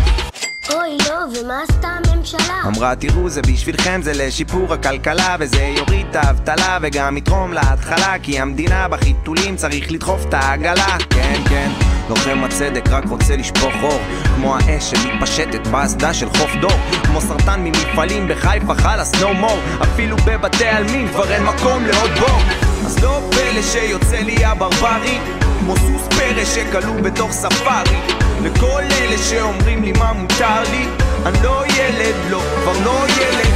אוי, 0.73 0.97
לא, 1.09 1.39
ומה 1.39 1.61
עשתה 1.69 1.87
הממשלה? 1.87 2.61
אמרה 2.67 2.95
תראו 2.95 3.29
זה 3.29 3.41
בשבילכם 3.41 4.01
זה 4.03 4.11
לשיפור 4.15 4.73
הכלכלה 4.73 5.35
וזה 5.39 5.73
יוריד 5.77 6.07
את 6.09 6.15
האבטלה 6.15 6.77
וגם 6.81 7.17
יתרום 7.17 7.53
להתחלה 7.53 8.15
כי 8.23 8.39
המדינה 8.39 8.87
בחיתולים 8.87 9.55
צריך 9.55 9.91
לדחוף 9.91 10.25
את 10.25 10.33
העגלה 10.33 10.97
כן 11.09 11.41
כן 11.49 11.94
לוחם 12.09 12.43
הצדק 12.43 12.89
רק 12.89 13.03
רוצה 13.09 13.35
לשפוך 13.35 13.73
אור. 13.83 13.99
כמו 14.35 14.55
האש 14.55 14.91
שמתפשטת 14.91 15.67
באסדה 15.67 16.13
של 16.13 16.29
חוף 16.29 16.55
דור. 16.61 16.77
כמו 17.03 17.21
סרטן 17.21 17.59
ממפעלים 17.63 18.27
בחיפה 18.27 18.75
חלאס 18.75 19.11
no 19.13 19.41
more. 19.41 19.83
אפילו 19.83 20.17
בבתי 20.17 20.65
עלמין 20.65 21.07
כבר 21.07 21.31
אין 21.31 21.43
מקום 21.43 21.85
לעוד 21.85 22.11
בור. 22.19 22.39
אז 22.85 23.03
לא 23.03 23.21
פלא 23.31 23.61
שיוצא 23.61 24.17
לי 24.17 24.45
הברברי. 24.45 25.19
כמו 25.59 25.75
סוס 25.77 26.07
פרא 26.07 26.45
שכלוא 26.45 26.95
בתוך 27.01 27.31
ספארי. 27.31 27.99
לכל 28.43 28.81
אלה 28.81 29.17
שאומרים 29.17 29.83
לי 29.83 29.91
מה 29.91 30.13
מותר 30.13 30.61
לי 30.71 30.85
אני 31.25 31.37
לא 31.43 31.63
ילד, 31.67 32.15
לא, 32.29 32.41
כבר 32.61 32.73
לא 32.85 32.99
ילד. 33.07 33.53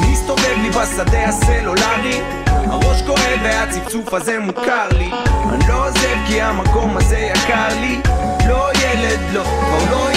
מסתובב 0.00 0.56
לי 0.62 0.70
בשדה 0.70 1.24
הסלולרי 1.24 2.20
הראש 2.66 3.02
כואב 3.02 3.40
והצפצוף 3.42 4.14
הזה 4.14 4.38
מוכר 4.38 4.88
לי. 4.98 5.10
אני 5.52 5.64
לא 5.68 5.86
עוזב 5.88 6.16
כי 6.26 6.40
המקום 6.42 6.96
הזה 6.96 7.16
יקר 7.16 7.80
לי. 7.80 8.00
לא 8.48 8.70
ילד, 8.72 9.20
לא, 9.32 9.42
כבר 9.42 9.90
לא 9.90 10.10
ילד 10.10 10.13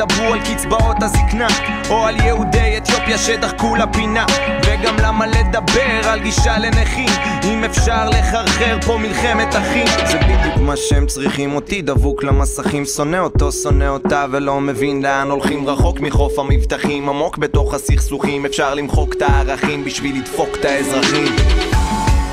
ידברו 0.00 0.32
על 0.32 0.40
קצבאות 0.40 1.02
הזקנה 1.02 1.46
או 1.90 2.06
על 2.06 2.16
יהודי 2.16 2.76
אתיופיה 2.76 3.18
שדחקו 3.18 3.76
לפינה 3.76 4.26
וגם 4.66 4.96
למה 5.02 5.26
לדבר 5.26 6.08
על 6.08 6.20
גישה 6.20 6.58
לנכים 6.58 7.08
אם 7.44 7.64
אפשר 7.64 8.08
לחרחר 8.08 8.78
פה 8.86 8.98
מלחמת 8.98 9.56
אחים. 9.56 9.86
זה 10.06 10.18
בדיוק 10.18 10.56
מה 10.56 10.76
שהם 10.76 11.06
צריכים 11.06 11.54
אותי 11.54 11.82
דבוק 11.82 12.24
למסכים 12.24 12.84
שונא 12.84 13.16
אותו, 13.16 13.52
שונא 13.52 13.88
אותה 13.88 14.26
ולא 14.30 14.60
מבין 14.60 15.02
לאן 15.02 15.30
הולכים. 15.30 15.68
רחוק 15.68 16.00
מחוף 16.00 16.38
המבטחים 16.38 17.08
עמוק 17.08 17.38
בתוך 17.38 17.74
הסכסוכים 17.74 18.46
אפשר 18.46 18.74
למחוק 18.74 19.14
את 19.14 19.22
הערכים 19.22 19.84
בשביל 19.84 20.16
לדפוק 20.16 20.48
את 20.60 20.64
האזרחים. 20.64 21.36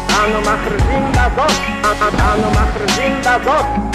אנו 0.09 0.41
מכריזים 0.41 1.11
בזאת, 1.11 1.51
אנו 2.19 2.51
מכריזים 2.51 3.21
בזאת 3.21 3.86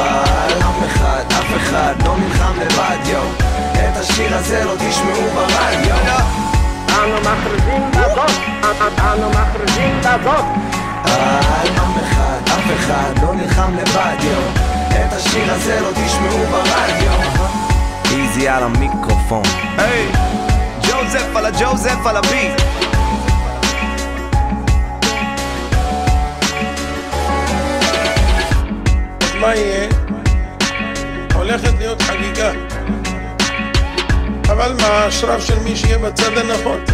על 0.00 0.58
אף 0.58 0.86
אחד, 0.86 1.24
אף 1.28 1.56
אחד 1.56 1.94
לא 2.04 2.16
נלחם 2.16 2.52
לבד, 2.60 3.06
יו 3.06 3.22
את 3.72 3.96
השיר 3.96 4.36
הזה 4.36 4.64
לא 4.64 4.74
תשמעו 4.78 5.30
ברדיו 5.34 5.96
אנו 6.88 7.16
מכריזים 7.20 7.90
בזאת, 7.90 8.30
אנו 8.98 9.30
מכריזים 9.30 10.00
בזאת 10.00 10.44
על 11.04 11.68
אף 12.46 12.70
אחד 12.76 13.22
לא 13.22 13.34
נלחם 13.34 13.76
לבד, 13.76 14.16
יו 14.20 14.70
את 14.90 15.12
השיר 15.12 15.52
הזה 15.52 15.80
לא 15.80 15.88
תשמעו 15.94 16.38
ברדיו 16.50 17.12
איזי 18.10 18.48
על 18.48 18.62
המיקרופון 18.62 19.42
היי 19.78 20.06
ג'וזף 20.82 21.36
על 21.36 21.46
הג'וזף 21.46 22.06
על 22.06 22.16
הביט 22.16 22.62
מה 29.40 29.54
יהיה? 29.54 29.88
הולכת 31.34 31.78
להיות 31.78 32.02
חגיגה. 32.02 32.52
אבל 34.44 34.72
מה, 34.80 35.04
השרף 35.04 35.44
של 35.44 35.58
מי 35.58 35.76
שיהיה 35.76 35.98
בצד 35.98 36.38
הנכון. 36.38 36.84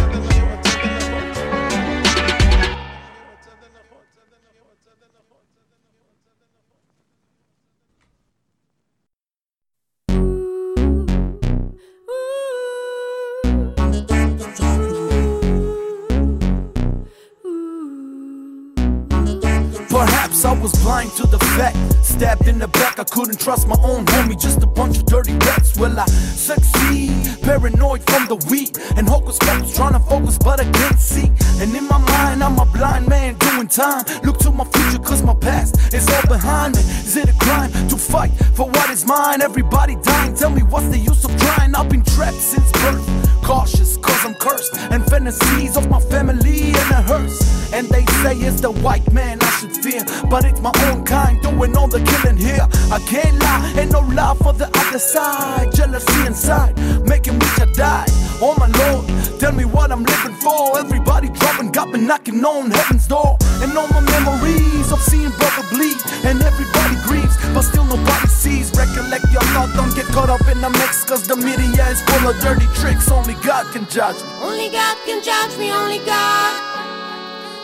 Perhaps 19.89 20.45
I 20.45 20.53
was 20.61 20.73
blind 20.83 21.11
to 21.17 21.25
the 21.27 21.39
fact. 21.57 22.06
Stabbed 22.07 22.47
in 22.47 22.57
the 22.57 22.67
back, 22.67 22.99
I 22.99 23.03
couldn't 23.03 23.39
trust 23.39 23.67
my 23.67 23.77
own 23.83 24.05
homie. 24.05 24.39
Just 24.39 24.63
a 24.63 24.67
bunch 24.67 24.97
of 24.97 25.05
dirty 25.05 25.33
rats. 25.45 25.77
Will 25.77 25.99
I 25.99 26.05
succeed? 26.05 27.11
Paranoid 27.43 28.01
from 28.09 28.27
the 28.27 28.37
weed. 28.49 28.77
And 28.97 29.07
hocus 29.07 29.37
pocus 29.37 29.75
trying 29.75 29.93
to 29.93 29.99
focus, 29.99 30.37
but 30.37 30.59
I 30.59 30.71
can't 30.71 30.99
see. 30.99 31.31
And 31.61 31.75
in 31.75 31.87
my 31.87 31.97
mind, 31.97 32.43
I'm 32.43 32.57
a 32.59 32.65
blind 32.65 33.07
man 33.07 33.35
doing 33.37 33.67
time. 33.67 34.05
Look 34.23 34.37
to 34.39 34.51
my 34.51 34.65
future, 34.65 34.99
cause 34.99 35.21
my 35.23 35.33
past 35.35 35.93
is 35.93 36.07
all 36.09 36.27
behind 36.27 36.75
me. 36.75 36.81
Is 36.81 37.15
it 37.15 37.29
a 37.29 37.33
crime 37.33 37.71
to 37.89 37.97
fight 37.97 38.31
for 38.55 38.67
what 38.67 38.89
is 38.89 39.05
mine? 39.05 39.41
Everybody 39.41 39.95
dying. 40.01 40.35
Tell 40.35 40.49
me 40.49 40.61
what's 40.63 40.87
the 40.87 40.97
use 40.97 41.23
of 41.25 41.37
trying? 41.39 41.75
I've 41.75 41.89
been 41.89 42.03
trapped 42.03 42.37
since 42.37 42.71
birth. 42.83 43.05
Cautious, 43.43 43.97
cause 43.97 44.25
I'm 44.25 44.35
cursed. 44.35 44.75
And 44.91 45.05
fantasies 45.05 45.77
of 45.77 45.89
my 45.89 45.99
family 45.99 46.69
in 46.69 46.75
a 46.75 47.01
hearse. 47.01 47.57
And 47.73 47.87
they 47.89 48.05
say 48.23 48.35
it's 48.35 48.61
the 48.61 48.71
white 48.71 49.11
man 49.11 49.39
I 49.41 49.49
should 49.59 49.75
fear. 49.75 50.03
But 50.29 50.45
it's 50.45 50.61
my 50.61 50.71
own 50.85 51.03
kind 51.03 51.41
doing 51.41 51.75
all 51.75 51.87
the 51.87 51.96
killing 52.05 52.37
here. 52.37 52.67
I 52.91 52.99
can't 53.07 53.39
lie, 53.41 53.73
ain't 53.77 53.91
no 53.91 54.01
love 54.01 54.37
for 54.39 54.53
the 54.53 54.69
other 54.73 54.99
side. 54.99 55.73
Jealousy 55.73 56.25
inside, 56.25 56.77
making 57.05 57.37
me 57.39 57.45
to 57.57 57.65
die. 57.73 58.05
Oh 58.39 58.55
my 58.59 58.67
lord, 58.67 59.07
tell 59.39 59.51
me 59.51 59.65
what 59.65 59.91
I'm 59.91 60.03
living 60.03 60.35
for. 60.35 60.77
Everybody 60.77 61.29
dropping, 61.29 61.71
got 61.71 61.89
me 61.89 61.99
knocking 62.01 62.43
on 62.45 62.71
heaven's 62.71 63.07
door. 63.07 63.37
And 63.61 63.75
all 63.77 63.87
my 63.87 64.01
memories 64.01 64.91
of 64.91 64.99
seeing 65.01 65.31
brother 65.31 65.65
bleed. 65.71 65.97
And 66.23 66.41
everybody 66.41 66.95
grieves, 67.07 67.35
but 67.53 67.63
still 67.63 67.85
nobody 67.85 68.27
sees. 68.27 68.71
Recollect 68.77 69.25
your 69.31 69.41
thought, 69.53 69.73
don't 69.75 69.95
get 69.95 70.05
caught 70.13 70.29
up 70.29 70.45
in 70.47 70.61
the 70.61 70.69
mix. 70.69 71.03
Cause 71.03 71.27
the 71.27 71.35
media 71.35 71.87
is 71.89 72.01
full 72.03 72.29
of 72.29 72.39
dirty 72.39 72.67
tricks. 72.75 73.09
Only 73.11 73.33
God 73.45 73.65
can 73.73 73.87
judge 73.89 74.21
me. 74.21 74.29
Only 74.41 74.69
God 74.69 74.97
can 75.05 75.23
judge 75.23 75.57
me, 75.57 75.71
only 75.71 75.99
God. 76.05 76.96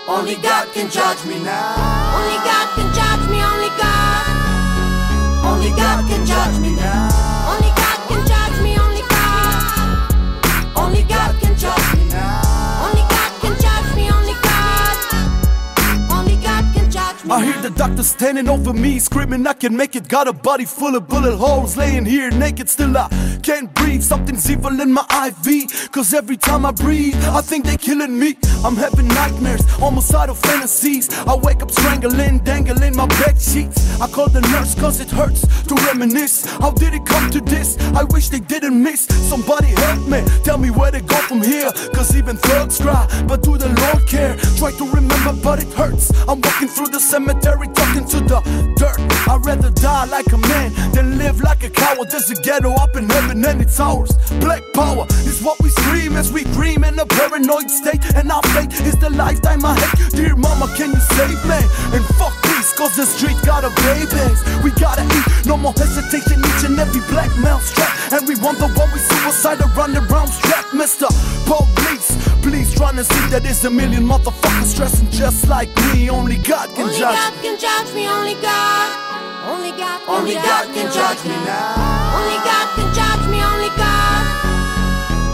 Only 0.08 0.36
God 0.36 0.68
can 0.74 0.89
judge 0.89 1.24
me 1.26 1.39
now. 1.39 1.76
Only 2.16 2.36
God 2.44 2.68
can 2.76 2.94
judge 2.94 3.30
me, 3.32 3.39
only 3.42 3.70
God. 3.80 4.26
Only 5.46 5.70
God 5.70 6.08
can 6.10 6.26
judge 6.26 6.60
me 6.60 6.76
now. 6.76 7.33
I 17.34 17.43
hear 17.43 17.60
the 17.63 17.72
doctor 17.72 18.04
standing 18.04 18.48
over 18.48 18.74
me, 18.74 19.00
screaming, 19.00 19.48
I 19.48 19.54
can 19.54 19.76
make 19.76 19.96
it. 19.96 20.08
Got 20.08 20.28
a 20.28 20.34
body 20.34 20.65
full 20.65 20.96
of 20.96 21.08
bullet 21.08 21.36
holes, 21.36 21.76
laying 21.76 22.06
here 22.06 22.30
naked, 22.30 22.69
still 22.69 22.96
I 22.96 23.10
can't 23.41 23.74
breathe. 23.74 24.04
Something's 24.04 24.48
evil 24.52 24.80
in 24.80 24.93
my 24.93 25.04
IV, 25.26 25.91
cause 25.91 26.13
every 26.13 26.38
time 26.38 26.63
I 26.63 26.72
breathe, 26.72 27.15
I 27.26 27.41
think 27.41 27.65
they're 27.65 27.80
killing 27.80 28.19
me. 28.19 28.38
I'm 28.63 28.76
having 28.76 29.08
nightmares, 29.08 29.63
almost 29.82 30.13
out 30.13 30.30
of 30.30 30.38
fantasies. 30.38 31.10
I 31.26 31.36
wake 31.36 31.63
up 31.63 31.72
strangling, 31.72 32.38
dangling 32.43 32.96
my 32.96 33.08
bed 33.08 33.41
sheets. 33.41 34.00
I 34.00 34.08
call 34.08 34.30
the 34.30 34.41
nurse 34.41 34.76
cause 34.76 35.00
it 35.00 35.10
hurts 35.10 35.41
to 35.63 35.74
reminisce. 35.88 36.46
How 36.62 36.69
did 36.69 36.93
it 36.93 37.04
come 37.08 37.32
to 37.32 37.41
this? 37.41 37.80
I 37.96 38.04
wish 38.04 38.30
they 38.30 38.41
didn't 38.41 38.82
miss. 38.82 39.08
Somebody 39.28 39.69
help 39.69 40.08
me, 40.08 40.22
tell 40.43 40.60
me 40.60 40.69
where 40.69 40.91
to 40.91 41.02
go 41.02 41.17
from 41.17 41.41
here. 41.41 41.72
Cause 41.96 42.15
even 42.15 42.38
thugs 42.38 42.80
cry, 42.80 43.08
but 43.28 43.41
do 43.41 43.58
the 43.58 43.69
Lord 43.82 44.08
care? 44.08 44.36
Try 44.58 44.72
to 44.74 44.86
remember, 44.91 45.34
but 45.41 45.63
it 45.63 45.74
hurts. 45.74 46.12
I'm 46.28 46.39
walking 46.39 46.67
through 46.67 46.89
the 46.89 47.00
cemetery, 47.00 47.23
talking 47.28 48.06
to 48.06 48.20
the 48.20 48.42
dirt. 48.76 49.00
I'd 49.28 49.46
rather 49.46 49.70
die 49.72 50.06
like 50.06 50.32
a 50.32 50.38
man 50.38 50.74
than 50.94 51.18
live 51.18 51.42
like 51.42 51.64
a 51.64 51.70
coward. 51.70 52.10
There's 52.10 52.30
a 52.30 52.36
ghetto 52.36 52.72
up 52.74 52.96
in 52.96 53.10
heaven 53.10 53.44
and 53.46 53.62
it's 53.62 53.80
ours. 53.80 54.12
Black 54.40 54.64
power 54.74 55.06
is 55.26 55.42
what 55.42 55.62
we 55.62 55.70
scream 55.70 56.16
as 56.16 56.32
we 56.32 56.44
dream 56.56 56.84
in 56.84 57.00
a 57.00 57.06
paranoid 57.06 57.70
state. 57.70 58.04
And 58.16 58.32
our 58.32 58.42
fate 58.54 58.74
is 58.82 58.98
the 58.98 59.10
lifetime 59.10 59.66
I 59.66 59.80
hate. 59.80 60.12
Dear 60.12 60.36
mama, 60.36 60.68
can 60.76 60.92
you 60.92 61.00
save 61.16 61.40
me? 61.46 61.62
And 61.96 62.04
fuck 62.18 62.34
peace, 62.44 62.74
cause 62.74 62.96
the 62.96 63.06
street 63.06 63.38
got 63.46 63.64
a 63.64 63.72
babies. 63.84 64.40
We 64.64 64.72
gotta 64.72 65.04
eat, 65.04 65.46
no 65.46 65.58
more 65.58 65.74
hesitation. 65.74 66.40
Each 66.40 66.64
and 66.66 66.80
every 66.80 67.02
black 67.12 67.32
male 67.38 67.60
strap. 67.60 67.94
And 68.12 68.28
we 68.28 68.36
want 68.36 68.60
the 68.60 68.68
one 68.68 68.92
we 68.92 69.00
suicide 69.00 69.62
around 69.62 69.94
the 69.94 70.02
round 70.02 70.30
strap. 70.30 70.66
Mr. 70.74 71.08
Police, 71.46 72.18
please 72.42 72.74
trying 72.74 72.96
to 72.96 73.04
see 73.04 73.30
that 73.30 73.44
there's 73.44 73.64
a 73.66 73.70
million 73.70 74.04
motherfuckers 74.04 74.66
stressing 74.74 75.10
just 75.12 75.48
like 75.48 75.70
me. 75.94 76.10
Only 76.10 76.38
God 76.38 76.70
can 76.76 76.86
Only 76.86 76.98
judge. 77.04 77.20
God 77.20 77.34
can 77.44 77.56
judge 77.60 77.89
me, 77.96 78.08
only 78.08 78.36
God. 78.39 78.88
Only 79.52 79.72
God 79.76 80.00
can 80.00 80.16
Only 80.16 80.36
God 80.36 80.66
can 80.72 80.88
judge 80.88 81.24
me 81.28 81.36
now. 81.44 82.16
Only 82.16 82.39
God 82.48 82.68
can 82.76 82.88
judge 82.96 83.26
me, 83.28 83.39
only 83.44 83.72
God. 83.76 84.24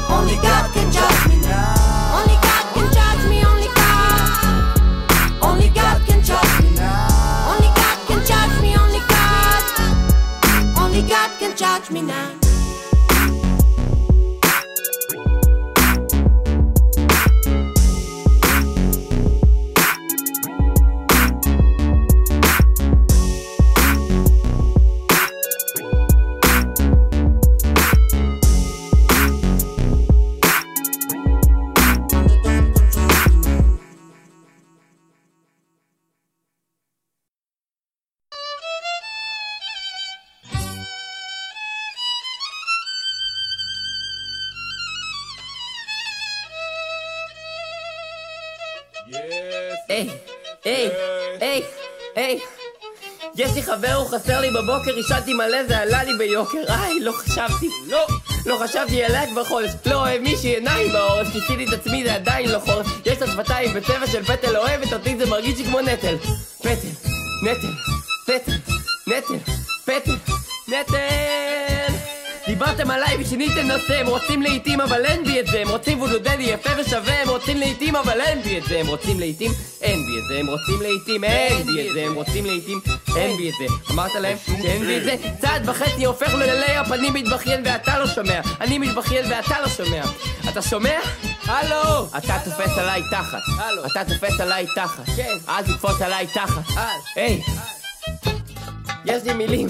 Only 0.09 0.37
God 0.41 0.65
חבר, 53.69 53.93
הוא 53.93 54.07
חסר 54.07 54.41
לי 54.41 54.51
בבוקר, 54.51 54.95
עישנתי 54.95 55.33
מלא, 55.33 55.63
זה 55.67 55.77
עלה 55.77 56.03
לי 56.03 56.17
ביוקר. 56.17 56.57
איי, 56.67 56.99
לא 56.99 57.11
חשבתי. 57.11 57.69
לא. 57.87 58.07
לא 58.45 58.57
חשבתי 58.63 59.03
עליה 59.03 59.27
כבר 59.27 59.43
חודש. 59.43 59.71
לא 59.85 59.95
אוהב 59.95 60.21
מישהי 60.21 60.55
עיניים 60.55 60.91
בעורף, 60.91 61.27
כיסיתי 61.33 61.65
את 61.65 61.73
עצמי, 61.73 62.03
זה 62.03 62.13
עדיין 62.13 62.49
לא 62.49 62.59
חורף. 62.59 62.87
יש 63.05 63.21
לה 63.21 63.27
שפתיים 63.27 63.73
בצבע 63.73 64.07
של 64.07 64.23
פטל 64.23 64.57
אוהבת 64.57 64.93
אותי, 64.93 65.17
זה 65.17 65.25
מרגיש 65.25 65.57
לי 65.57 65.65
כמו 65.65 65.81
נטל. 65.81 66.17
פטל, 66.59 66.71
נטל, 67.43 67.67
נטל, 68.27 68.51
נטל, 69.07 69.53
פטל, 69.85 70.15
נטל. 70.67 71.98
דיברתם 72.49 72.91
עליי 72.91 73.17
ושיניתם 73.19 73.67
נושא, 73.67 73.99
הם 73.99 74.07
רוצים 74.07 74.41
לעיתים 74.41 74.81
אבל 74.81 75.05
אין 75.05 75.23
בי 75.23 75.39
את 75.39 75.47
זה, 75.47 75.61
הם 75.61 75.69
רוצים 75.69 76.01
וודו 76.01 76.19
דדי 76.19 76.43
יפה 76.43 76.69
ושווה, 76.79 77.21
הם 77.21 77.29
רוצים 77.29 77.57
לעיתים 77.57 77.95
אבל 77.95 78.21
אין 78.21 78.41
בי 78.41 78.57
את 78.57 78.63
זה, 78.63 78.79
הם 78.79 78.87
רוצים 78.87 79.19
לעיתים, 79.19 79.51
אין 79.81 80.05
בי 80.05 80.19
את 80.19 80.23
זה, 80.27 80.39
הם 80.39 80.47
רוצים 80.47 80.81
לעיתים, 80.81 81.23
אין 81.23 81.63
בי 81.65 81.87
את 81.87 81.93
זה, 81.93 82.01
הם 82.05 82.13
רוצים 82.13 82.45
לעיתים, 82.45 82.79
אין 83.15 83.37
בי 83.37 83.49
את 83.49 83.53
זה. 83.59 83.93
אמרת 83.93 84.15
להם 84.15 84.37
שאין 84.45 84.85
בי 84.85 84.97
את 84.97 85.03
זה? 85.03 85.15
צעד 85.41 85.69
וחצי 85.69 86.05
הופך 86.05 86.33
לו 86.33 86.39
ללייפ, 86.39 86.91
אני 86.91 87.09
מתבכיין 87.09 87.61
ואתה 87.65 87.99
לא 87.99 88.07
שומע, 88.07 88.41
אני 88.61 88.77
מתבכיין 88.77 89.25
ואתה 89.31 89.61
לא 89.61 89.69
שומע. 89.69 90.03
אתה 90.49 90.61
שומע? 90.61 90.99
הלו! 91.45 92.07
אתה 92.17 92.37
תופס 92.45 92.77
עליי 92.77 93.01
תחת. 93.11 93.41
הלו. 93.57 93.85
אתה 93.85 94.01
תופס 94.05 94.39
עליי 94.39 94.65
תחת. 94.75 95.05
כן. 95.15 95.37
אל 95.49 95.63
תתפוס 95.63 96.01
עליי 96.01 96.27
תחת. 96.27 96.77
אל. 96.77 96.83
היי! 97.15 97.41
יש 99.05 99.23
לי 99.23 99.33
מילים. 99.33 99.67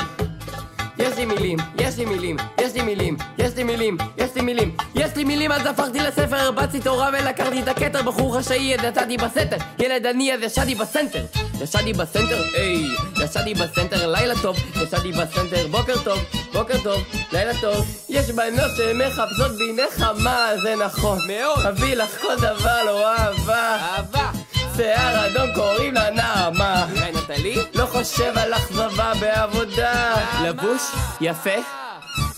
יש 1.00 1.18
לי 1.18 1.26
מילים, 1.26 1.58
יש 1.80 1.98
לי 1.98 2.06
מילים, 2.06 2.38
יש 2.62 2.74
לי 2.74 2.82
מילים, 2.82 3.18
יש 3.38 3.56
לי 3.56 3.64
מילים, 3.64 3.98
יש 4.18 4.36
לי 4.36 4.42
מילים, 4.42 4.76
יש 4.96 5.16
לי 5.16 5.24
מילים, 5.24 5.52
אז 5.52 5.66
הפכתי 5.66 6.00
לספר, 6.00 6.36
הרבצתי 6.36 6.80
תורה 6.80 7.10
ולקחתי 7.14 7.62
את 7.62 7.68
הכתר, 7.68 8.02
בחור 8.02 8.38
חשאי, 8.40 8.76
אז 8.76 8.84
יצאתי 8.84 9.18
בסתר, 9.18 9.58
ילד 9.80 10.06
עני, 10.06 10.34
אז 10.34 10.42
ישנתי 10.42 10.76
בסנטר, 10.76 11.26
ישנתי 11.62 11.94
בסנטר, 11.94 12.44
היי, 12.54 12.88
ישנתי 13.24 13.54
בסנטר, 13.54 14.12
לילה 14.12 14.34
טוב, 14.42 14.58
ישנתי 14.84 15.12
בסנטר, 15.12 15.68
בוקר 15.68 16.04
טוב, 16.04 16.20
בוקר 16.54 16.78
טוב, 16.84 17.04
לילה 17.34 17.62
טוב, 17.62 17.86
יש 18.10 18.30
בנות 18.32 18.72
שמחפשות 18.78 19.52
בי 19.52 19.84
נחמה, 19.84 20.48
זה 20.64 20.76
נכון, 20.76 21.20
מאוד, 21.28 21.66
אביא 21.66 21.96
לך 21.96 22.22
כל 22.22 22.36
דבר 22.36 22.84
לא 22.86 23.08
אהבה, 23.08 23.76
אהבה 23.76 24.32
שיער 24.80 25.26
אדום 25.26 25.54
קוראים 25.54 25.94
לה 25.94 26.10
נעמה. 26.10 26.86
אולי 26.92 27.12
נטלי? 27.12 27.56
לא 27.74 27.86
חושב 27.86 28.38
על 28.38 28.54
אכזבה 28.54 29.12
בעבודה. 29.20 30.16
לבוש 30.44 30.82
יפה 31.22 31.60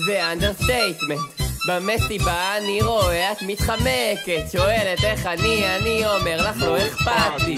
זה 0.06 0.32
understatement. 0.32 1.20
במסיבה 1.68 2.58
אני 2.58 2.82
רואה 2.82 3.32
את 3.32 3.38
מתחמקת 3.42 4.52
שואלת 4.52 5.04
איך 5.04 5.26
אני, 5.26 5.76
אני 5.76 6.06
אומר 6.06 6.50
לך 6.50 6.62
לא 6.62 6.78
אכפת 6.78 7.44
לי 7.48 7.58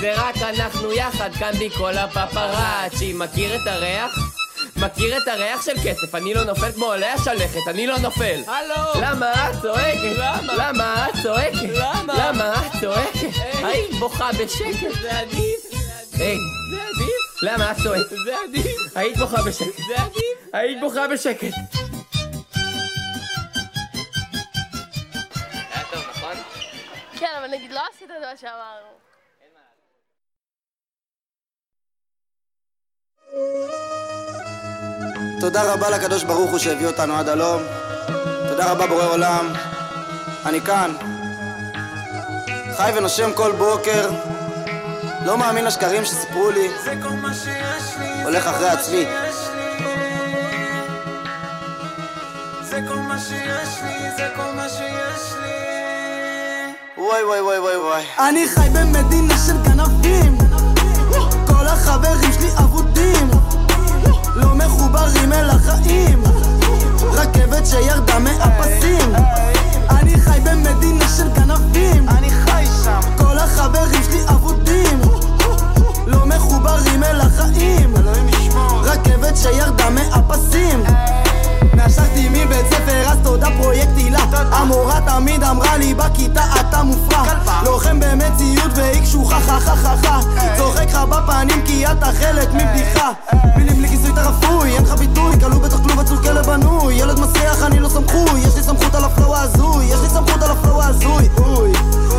זה 0.00 0.14
רק 0.16 0.36
אנחנו 0.36 0.92
יחד 0.92 1.30
כאן 1.38 1.52
בי 1.52 1.70
כל 1.70 1.98
הפפראצ'י 1.98 3.12
מכיר 3.12 3.56
את 3.56 3.66
הריח? 3.66 4.37
מכיר 4.80 5.16
את 5.18 5.28
הריח 5.28 5.62
של 5.62 5.72
כסף, 5.84 6.14
אני 6.14 6.34
לא 6.34 6.44
נופל 6.44 6.72
כמו 6.72 6.84
עולה 6.84 7.12
השלכת, 7.12 7.68
אני 7.68 7.86
לא 7.86 7.98
נופל. 7.98 8.42
הלו! 8.46 9.00
למה 9.02 9.50
את 9.50 9.54
צועקת? 9.62 10.18
למה? 10.18 10.54
למה 10.56 11.08
את 11.08 11.14
צועקת? 11.22 11.68
למה? 11.74 12.14
למה 12.28 12.66
את 12.66 12.80
צועקת? 12.80 13.38
היית 13.64 13.94
בוכה 13.98 14.30
בשקט. 14.32 15.00
זה 15.02 15.18
עדיף! 15.18 15.60
היי, 16.18 16.36
זה 16.70 16.82
עדיף! 16.82 17.42
למה 17.42 17.72
את 17.72 17.76
צועקת? 17.82 18.16
זה 18.24 18.36
עדיף! 18.48 18.96
היית 18.96 19.16
בוכה 19.16 19.42
בשקט. 19.42 19.76
זה 19.88 20.02
עדיף! 20.02 20.38
היית 20.52 20.80
בוכה 20.80 21.08
בשקט. 21.08 21.54
נכון? 26.10 26.36
כן, 27.18 27.34
אבל 27.38 27.46
נגיד 27.50 27.72
לא 27.72 27.80
עשית 27.94 28.10
את 28.10 28.24
מה 28.24 28.36
שאמרנו. 28.36 28.98
תודה 35.40 35.72
רבה 35.72 35.90
לקדוש 35.90 36.24
ברוך 36.24 36.50
הוא 36.50 36.58
שהביא 36.58 36.86
אותנו 36.86 37.14
עד 37.14 37.28
הלום. 37.28 37.62
תודה 38.48 38.72
רבה 38.72 38.86
בורא 38.86 39.04
עולם. 39.04 39.52
אני 40.46 40.60
כאן. 40.60 40.92
חי 42.76 42.92
ונושם 42.96 43.32
כל 43.32 43.52
בוקר. 43.52 44.10
לא 45.24 45.38
מאמין 45.38 45.64
לשקרים 45.64 46.04
שסיפרו 46.04 46.50
לי. 46.50 46.68
הולך 48.24 48.46
אחרי 48.46 48.68
עצמי. 48.68 49.06
זה 52.62 52.80
כל 52.88 52.94
מה 52.94 53.18
שיש 53.18 53.82
לי, 53.82 54.10
זה 54.16 54.28
כל 54.36 54.52
מה 54.56 54.68
שיש 54.68 55.34
לי 55.42 55.48
וואי 56.98 57.24
וואי 57.24 57.40
וואי 57.40 57.58
וואי 57.58 57.76
וואי. 57.76 58.04
אני 58.28 58.48
חי 58.48 58.68
במדינה 58.72 59.34
של 59.46 59.62
גנבים 59.62 60.38
כל 61.46 61.66
החברים 61.66 62.32
שלי 62.32 62.48
אבודים 62.58 62.97
מחוברים 64.78 65.32
אל 65.32 65.50
החיים. 65.50 66.22
רכבת 67.12 67.66
שירדה 67.66 68.18
מהפסים. 68.18 69.14
אני 69.90 70.20
חי 70.20 70.40
במדינה 70.44 71.08
של 71.16 71.28
גנבים. 71.28 72.08
אני 72.08 72.30
חי 72.30 72.64
שם. 72.84 73.00
כל 73.16 73.38
החברים 73.38 74.02
שלי 74.02 74.20
אבודים. 74.28 75.00
לא 76.06 76.26
מחוברים 76.26 77.04
אל 77.04 77.20
החיים. 77.20 77.94
רכבת 78.82 79.36
שירדה 79.36 79.90
מהפסים. 79.90 80.84
נשרתי 81.74 82.28
מבית 82.28 82.66
ספר 82.70 83.08
אז 83.08 83.18
תודה 83.22 83.48
פרויקט 83.62 83.96
הילה 83.96 84.17
המורה 84.50 85.00
תמיד 85.06 85.42
אמרה 85.44 85.76
לי 85.76 85.94
בכיתה 85.94 86.44
אתה 86.60 86.82
מופרע. 86.82 87.22
לוחם 87.64 88.00
במציאות 88.00 88.70
והיא 88.74 89.02
קשוחה 89.02 89.40
חה 89.40 89.60
חה 89.60 89.76
חה 89.76 89.96
חה 90.02 90.20
צוחק 90.56 90.88
לך 90.88 90.96
בפנים 90.96 91.62
כי 91.66 91.86
אתה 91.86 92.06
חלק 92.06 92.48
מבדיחה. 92.52 93.10
מילים 93.56 93.76
בלי 93.76 93.88
כיסוי 93.88 94.10
אתה 94.12 94.28
רפוי 94.28 94.74
אין 94.74 94.82
לך 94.84 94.92
ביטוי. 94.92 95.40
כלוא 95.40 95.58
בתוך 95.58 95.80
כלוב 95.80 96.00
עצוב 96.00 96.22
כלב 96.22 96.46
בנוי. 96.46 96.94
ילד 96.94 97.20
מסריח 97.20 97.62
אני 97.62 97.78
לא 97.78 97.88
סמכותי. 97.88 98.40
יש 98.40 98.56
לי 98.56 98.62
סמכות 98.62 98.94
על 98.94 99.04
ה 99.04 99.10
flow 99.10 99.36
ההזוי. 99.36 99.84
יש 99.84 100.00
לי 100.02 100.08
סמכות 100.08 100.42
על 100.42 100.50
ה 100.50 100.56
flow 100.56 100.82
ההזוי. 100.82 101.28
אוי 101.38 101.72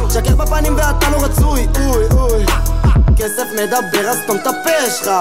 שקר 0.09 0.35
בפנים 0.35 0.77
ואתה 0.77 1.09
לא 1.09 1.17
רצוי. 1.17 1.67
אוי 1.75 2.05
אוי. 2.11 2.45
כסף 3.17 3.47
מדבר 3.53 4.09
אז 4.09 4.17
סתום 4.23 4.37
את 4.37 4.47
הפה 4.47 4.91
שלך. 4.97 5.11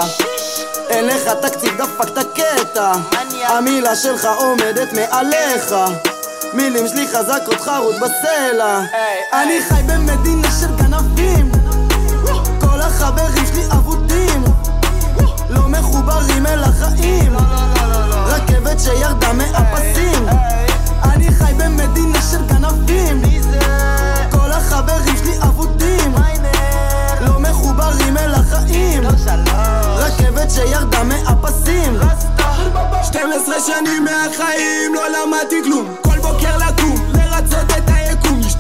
אין 0.89 1.07
לך 1.07 1.23
תקציב 1.43 1.73
דפקת 1.79 2.27
קטע 2.35 2.93
המילה 3.49 3.97
שלך 3.97 4.29
עומדת 4.39 4.93
מעליך 4.93 5.75
מילים 6.55 6.89
שלי 6.89 7.09
חזקות 7.09 7.61
חרוט 7.61 7.97
בסלע. 7.97 8.81
אני 9.33 9.63
חי 9.69 9.83
במדינה 9.87 10.49
של 10.61 10.77
גנבים. 10.77 11.53
כל 12.61 12.81
החברים 12.81 13.47
שלי 13.47 13.65
אבודים. 13.73 14.45
לא 15.51 15.69
מחוברים 15.69 16.47
אל 16.47 16.65
החיים. 16.65 17.37
רכבת 18.27 18.81
שירדה 18.81 19.33
מהפסים. 19.33 20.27
אני 21.05 21.31
חי 21.35 21.53
במדינה 21.57 22.23
של 22.31 22.47
גנבים. 22.47 23.23
כל 24.31 24.53
החברים 24.53 25.17
שלי 25.17 25.39
אבודים. 25.43 26.15
לא 27.21 27.41
מחוברים 27.41 28.17
אל 28.17 28.35
החיים. 28.35 29.03
רכבת 29.97 30.51
שירדה 30.51 31.03
מהפסים. 31.05 31.99
12 33.03 33.61
שנים 33.61 34.05
מהחיים 34.05 34.95
לא 34.95 35.03
למדתי 35.09 35.63
כלום 35.65 36.08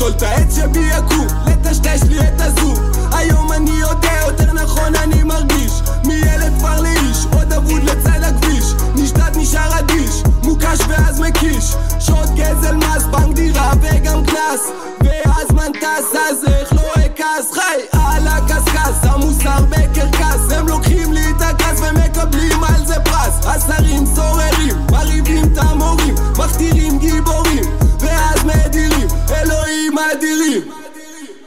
לשתול 0.08 0.16
את 0.16 0.22
העץ 0.22 0.56
שבי 0.56 0.88
יקום, 0.98 1.26
לטשטש 1.46 2.02
לי 2.08 2.20
את 2.20 2.40
הזום 2.40 2.74
היום 3.12 3.52
אני 3.52 3.70
יודע, 3.70 4.12
יותר 4.26 4.52
נכון 4.52 4.96
אני 4.96 5.22
מרגיש 5.22 5.72
מילד 6.04 6.52
כבר 6.58 6.80
לאיש, 6.80 7.26
עוד 7.32 7.52
אבוד 7.52 7.82
לצד 7.82 8.22
הכביש. 8.22 8.64
נשדד 8.94 9.36
נשאר 9.36 9.78
אדיש, 9.78 10.22
מוקש 10.44 10.78
ואז 10.88 11.20
מקיש. 11.20 11.74
שעות 12.00 12.28
גזל 12.34 12.76
מס, 12.76 13.02
בנק 13.10 13.34
דירה 13.34 13.72
וגם 13.80 14.24
קנס. 14.24 14.60
והזמן 15.00 15.72
טס 15.72 16.16
אז 16.30 16.44
איך 16.52 16.72
לא 16.72 16.92
אכעס 16.94 17.52
חי 17.52 17.80
על 17.92 18.28
הקשקש, 18.28 18.94
המוסר 19.02 19.64
בקרקס. 19.70 20.52
הם 20.52 20.68
לוקחים 20.68 21.12
לי 21.12 21.30
את 21.30 21.42
הכעס 21.42 21.80
ומקבלים 21.80 22.64
על 22.64 22.86
זה 22.86 22.94
פרס. 23.04 23.46
השרים 23.46 24.06
סוררים, 24.06 24.76
מרעיבים 24.90 25.52
את 25.52 25.58
המורים 25.58 26.14
מכתירים 26.38 26.98
גיבורים 26.98 27.87
ואז 28.00 28.44
מדירים, 28.44 29.08
אלוהים 29.30 29.98
אדירים. 29.98 30.62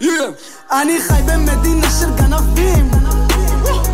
Yeah. 0.01 0.05
אני 0.71 1.01
חי 1.01 1.21
במדינה 1.25 1.87
של 1.99 2.15
גנבים. 2.15 2.91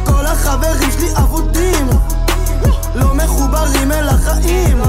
כל 0.06 0.26
החברים 0.26 0.92
שלי 0.92 1.10
אבודים. 1.18 1.90
לא 2.96 3.14
מחוברים 3.14 3.92
אל 3.92 4.10
החיים. 4.10 4.82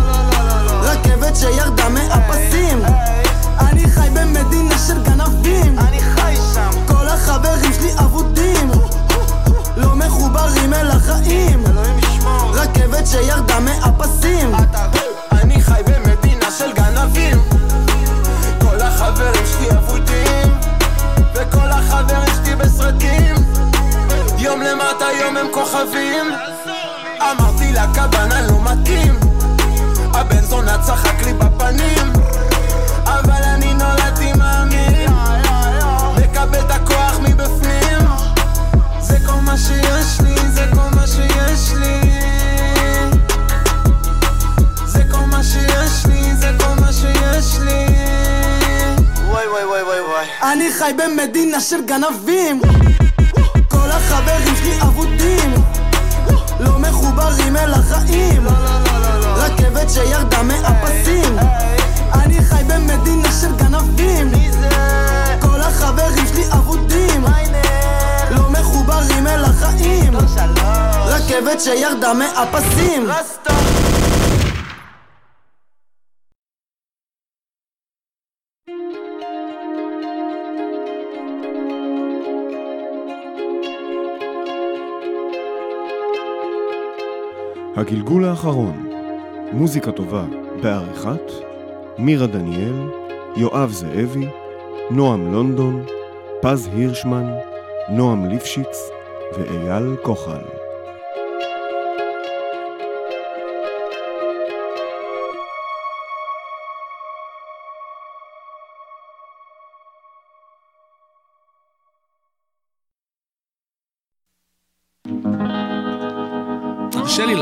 רכבת 0.83 1.37
שירדה 1.37 1.89
מהפסים. 1.89 2.83
אני 3.61 3.91
חי 3.91 4.09
במדינה 4.13 4.79
של 4.87 5.03
גנבים. 5.03 5.79
אני 5.79 6.01
חי 6.01 6.35
שם. 6.55 6.71
כל 6.87 7.09
החברים 7.09 7.73
שלי 7.73 7.93
אבודים. 7.99 8.71
לא 9.77 9.97
מחוברים 9.97 10.75
אל 10.75 10.91
החיים. 10.91 11.65
רכבת 12.53 13.07
שירדה 13.07 13.61
מהפסים 13.61 14.55
יום 25.01 25.09
למטה 25.09 25.25
יום 25.25 25.37
הם 25.37 25.47
כוכבים. 25.53 26.27
אמרתי 27.21 27.73
לכוונה 27.73 28.43
לא 28.43 28.61
מתאים. 28.65 29.19
הבן 30.15 30.41
זונה 30.43 30.79
צחק 30.83 31.23
לי 31.27 31.33
בפנים. 31.33 32.13
אבל 33.05 33.43
אני 33.45 33.75
נולדתי 33.75 34.33
מאמין. 34.33 35.11
מקבל 36.17 36.61
את 36.61 36.71
הכוח 36.71 37.19
מבפנים. 37.21 38.09
זה 39.01 39.19
כל 39.27 39.41
מה 39.43 39.57
שיש 39.57 40.21
לי, 40.21 40.35
זה 40.49 40.67
כל 40.75 40.97
מה 40.97 41.07
שיש 41.07 41.73
לי. 41.73 42.01
זה 44.87 45.03
כל 45.11 45.25
מה 45.27 45.43
שיש 45.43 46.07
לי, 46.07 46.35
זה 46.35 46.51
כל 46.59 46.81
מה 46.81 46.93
שיש 46.93 47.59
לי. 47.61 47.87
וואי 49.27 49.47
וואי 49.49 49.83
וואי 49.83 50.01
וואי. 50.01 50.27
אני 50.53 50.73
חי 50.73 50.93
במדינה 50.97 51.61
של 51.61 51.85
גנבים 51.87 52.61
כל 53.83 53.91
החברים 53.91 54.57
שלי 54.57 54.81
אבודים. 54.83 55.55
לא 56.61 56.79
מחוברים 56.79 57.57
אל 57.57 57.75
החיים. 57.75 58.47
רכבת 59.37 59.91
שירדה 59.91 60.43
מהפסים. 60.43 61.39
אני 62.15 62.45
חי 62.45 62.63
במדינה 62.67 63.33
של 63.41 63.57
גנבים. 63.57 64.31
כל 65.41 65.61
החברים 65.61 66.27
שלי 66.33 66.45
אבודים. 66.53 67.25
לא 68.31 68.51
מחוברים 68.51 69.27
אל 69.27 69.45
החיים. 69.45 70.17
רכבת 71.07 71.61
שירדה 71.61 72.13
מהפסים 72.15 73.09
הגלגול 87.79 88.25
האחרון, 88.25 88.89
מוזיקה 89.53 89.93
טובה 89.93 90.25
בעריכת 90.63 91.33
מירה 91.99 92.27
דניאל, 92.27 92.89
יואב 93.37 93.71
זאבי, 93.71 94.29
נועם 94.91 95.33
לונדון, 95.33 95.85
פז 96.43 96.69
הירשמן, 96.73 97.33
נועם 97.89 98.29
ליפשיץ 98.29 98.91
ואייל 99.39 99.97
כוחל. 100.03 100.58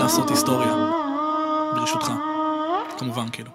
לעשות 0.06 0.30
היסטוריה, 0.30 0.74
ברשותך. 1.74 2.12
כמובן, 2.98 3.26
כאילו. 3.32 3.50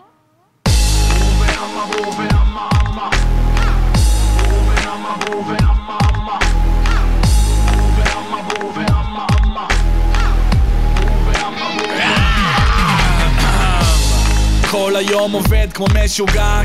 כל 14.71 14.95
היום 14.95 15.31
עובד 15.31 15.67
כמו 15.73 15.85
משוגע. 16.03 16.61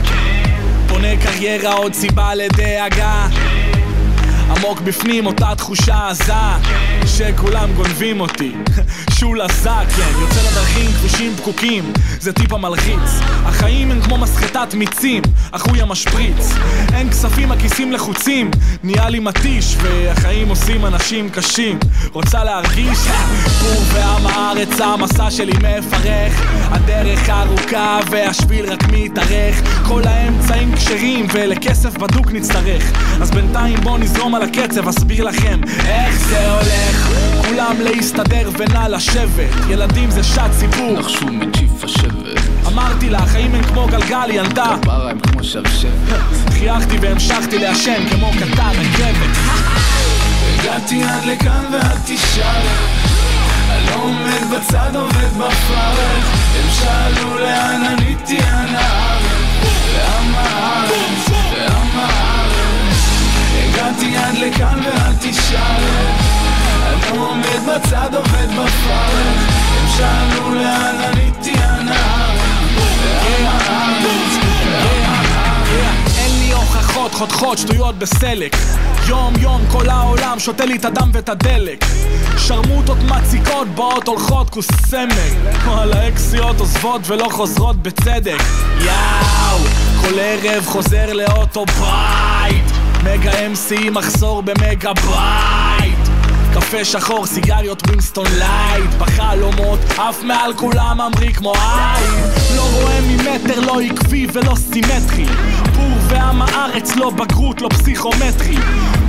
בונה 0.88 1.16
קריירה 1.22 1.72
עוד 1.72 1.94
סיבה 1.94 2.34
לדאגה 2.34 3.28
עמוק 4.50 4.80
בפנים 4.80 5.26
אותה 5.26 5.54
תחושה 5.56 6.08
עזה 6.08 6.32
שכולם 7.06 7.72
גונבים 7.76 8.20
אותי. 8.20 8.52
שולה 9.18 9.46
זק, 9.48 9.86
כן, 9.96 10.20
יוצא 10.20 10.40
לדרכים 10.50 10.90
כבישים 10.92 11.34
פקוקים. 11.36 11.92
זה 12.20 12.32
טיפה 12.32 12.58
מלחיץ 12.58 13.20
החיים 13.44 13.90
הם 13.90 14.00
כמו 14.00 14.18
מסחטת 14.18 14.74
מיצים. 14.74 15.22
אחוי 15.52 15.80
המשפריץ. 15.82 16.52
אין 16.92 17.10
כספים 17.10 17.52
הכיסים 17.52 17.92
לחוצים. 17.92 18.50
נהיה 18.82 19.08
לי 19.08 19.18
מתיש 19.18 19.76
והחיים 19.82 20.48
עושים 20.48 20.86
אנשים 20.86 21.30
קשים. 21.30 21.78
רוצה 22.12 22.44
להרגיש? 22.44 22.98
בור 23.62 23.82
ועם 23.92 24.26
הארץ 24.26 24.80
המסע 24.80 25.30
שלי 25.30 25.52
מפרך. 25.52 26.42
הדרך 26.70 27.30
ארוכה 27.30 28.00
והשביל 28.10 28.72
רק 28.72 28.82
מתארך. 28.92 29.60
כל 29.86 30.02
האמצעים 30.04 30.76
כשרים 30.76 31.26
ולכסף 31.32 31.96
בדוק 31.98 32.32
נצטרך. 32.32 32.92
אז 33.22 33.30
בינתיים 33.30 33.80
בוא 33.80 33.98
נזרום 33.98 34.34
על 34.36 34.42
הקצב 34.42 34.88
אסביר 34.88 35.24
לכם 35.24 35.60
איך 35.86 36.14
זה 36.28 36.50
הולך. 36.50 37.10
כולם 37.48 37.76
להסתדר 37.80 38.50
ונא 38.58 38.88
לשבת. 38.88 39.68
ילדים 39.68 40.10
זה 40.10 40.24
שעת 40.24 40.52
סיפור. 40.52 40.98
נחשו 40.98 41.26
מג'יפ 41.26 41.84
השבט. 41.84 42.40
אמרתי 42.66 43.10
לה 43.10 43.18
החיים 43.18 43.54
הם 43.54 43.62
כמו 43.62 43.86
גלגל 43.86 44.30
ילדה? 44.30 44.76
כפרה 44.82 45.10
הם 45.10 45.20
כמו 45.20 45.44
שבשבת. 45.44 46.20
חייכתי 46.50 46.96
והמשכתי 47.00 47.58
לעשן 47.58 48.08
כמו 48.10 48.30
קטן 48.38 48.70
רכבת. 48.70 49.36
הגעתי 50.58 51.02
עד 51.02 51.24
לכאן 51.24 51.64
ואל 51.72 51.96
תשאל. 52.06 52.66
אני 53.70 53.86
לא 53.86 54.02
עומד 54.02 54.58
בצד 54.58 54.90
עובד 54.96 55.32
בפרך 55.38 56.24
הם 56.56 56.70
שאלו 56.70 57.38
לאן 57.38 57.82
עניתי 57.84 58.38
אנא 58.38 59.15
הגעתי 63.76 64.16
עד 64.16 64.34
לכאן 64.34 64.80
ואל 64.84 65.12
תשאל 65.20 65.84
אני 66.86 67.18
לא 67.18 67.30
עומד 67.30 67.60
בצד 67.68 68.14
עובד 68.14 68.48
בפרך 68.48 69.50
הם 69.76 69.88
שאלו 69.96 70.54
לאן 70.54 70.94
לי 76.38 76.52
הוכחות 76.52 77.14
חותכות 77.14 77.58
שטויות 77.58 77.98
בסלק. 77.98 78.56
יום 79.08 79.32
יום 79.40 79.62
כל 79.72 79.88
העולם 79.88 80.38
שותה 80.38 80.64
לי 80.64 80.76
את 80.76 80.84
הדם 80.84 81.10
ואת 81.12 81.28
הדלק. 81.28 81.84
שרמוטות 82.38 82.98
מציקות 82.98 83.68
באות 83.68 84.08
הולכות 84.08 84.50
כוס 84.50 84.68
סמק. 84.86 85.54
כל 85.64 85.92
האקסיות 85.92 86.60
עוזבות 86.60 87.00
ולא 87.06 87.28
חוזרות 87.30 87.76
בצדק. 87.82 88.42
יאו 88.80 89.58
כל 90.00 90.18
ערב 90.18 90.64
חוזר 90.66 91.12
לאוטו 91.12 91.64
בית 91.66 92.85
מגה 93.06 93.32
MC 93.32 93.90
מחסור 93.90 94.42
במגה 94.42 94.92
בית 94.94 96.08
קפה 96.54 96.84
שחור, 96.84 97.26
סיגריות 97.26 97.82
Winston 97.86 98.26
Light. 98.38 98.94
בחלומות, 98.98 99.78
אף 99.96 100.22
מעל 100.22 100.54
כולם 100.54 100.98
ממריא 100.98 101.32
כמו 101.32 101.52
עין. 101.52 102.24
לא 102.56 102.62
רואה 102.72 103.00
ממטר, 103.00 103.60
לא 103.60 103.80
עקבי 103.80 104.26
ולא 104.32 104.54
סימטרי. 104.54 105.26
בור 105.74 105.98
ועם 106.08 106.42
הארץ, 106.42 106.96
לא 106.96 107.10
בגרות, 107.10 107.62
לא 107.62 107.68
פסיכומטרי. 107.68 108.58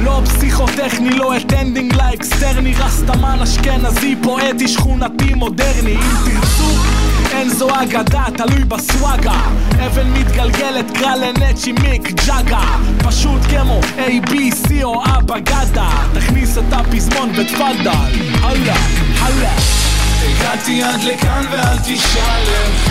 לא 0.04 0.22
פסיכוטכני, 0.26 1.10
לא 1.10 1.38
attending 1.38 1.94
לאקסטרני 1.96 2.74
rastaman 2.74 3.40
אשכנזי, 3.44 4.16
פואטי, 4.24 4.68
שכונתי, 4.68 5.34
מודרני. 5.34 5.96
אם 5.96 6.02
תרצו 6.26 6.57
אין 7.32 7.50
זו 7.50 7.68
אגדה, 7.82 8.24
תלוי 8.38 8.64
בסוואגה. 8.64 9.40
אבן 9.86 10.10
מתגלגלת, 10.10 10.92
קרא 10.98 11.16
לנצ'י 11.16 11.72
מיק 11.72 12.12
ג'אגה. 12.26 12.78
פשוט 12.98 13.42
כמו 13.50 13.80
A, 13.98 14.30
B, 14.30 14.34
C 14.34 14.84
או 14.84 15.04
אבא 15.06 15.40
גדה 15.40 15.90
תכניס 16.14 16.58
את 16.58 16.74
הפזמון 16.74 17.30
ותפאדל 17.36 17.88
הלאה, 18.42 18.78
הלאה. 19.20 19.58
הגעתי 20.24 20.84
עד 20.84 21.04
לכאן 21.04 21.46
ואל 21.52 21.78
תשאל 21.78 22.44
איך 22.48 22.90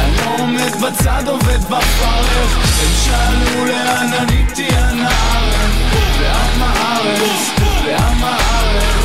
אני 0.00 0.16
לא 0.16 0.42
עומד 0.42 0.72
בצד 0.82 1.22
עובד 1.26 1.60
בפרך. 1.64 2.58
הם 2.82 2.92
שאלו 3.04 3.64
לאן 3.64 4.10
עניתי 4.20 4.68
הארץ 4.72 5.76
לעם 6.20 6.62
הארץ, 6.62 7.50
לעם 7.86 8.24
הארץ 8.24 8.96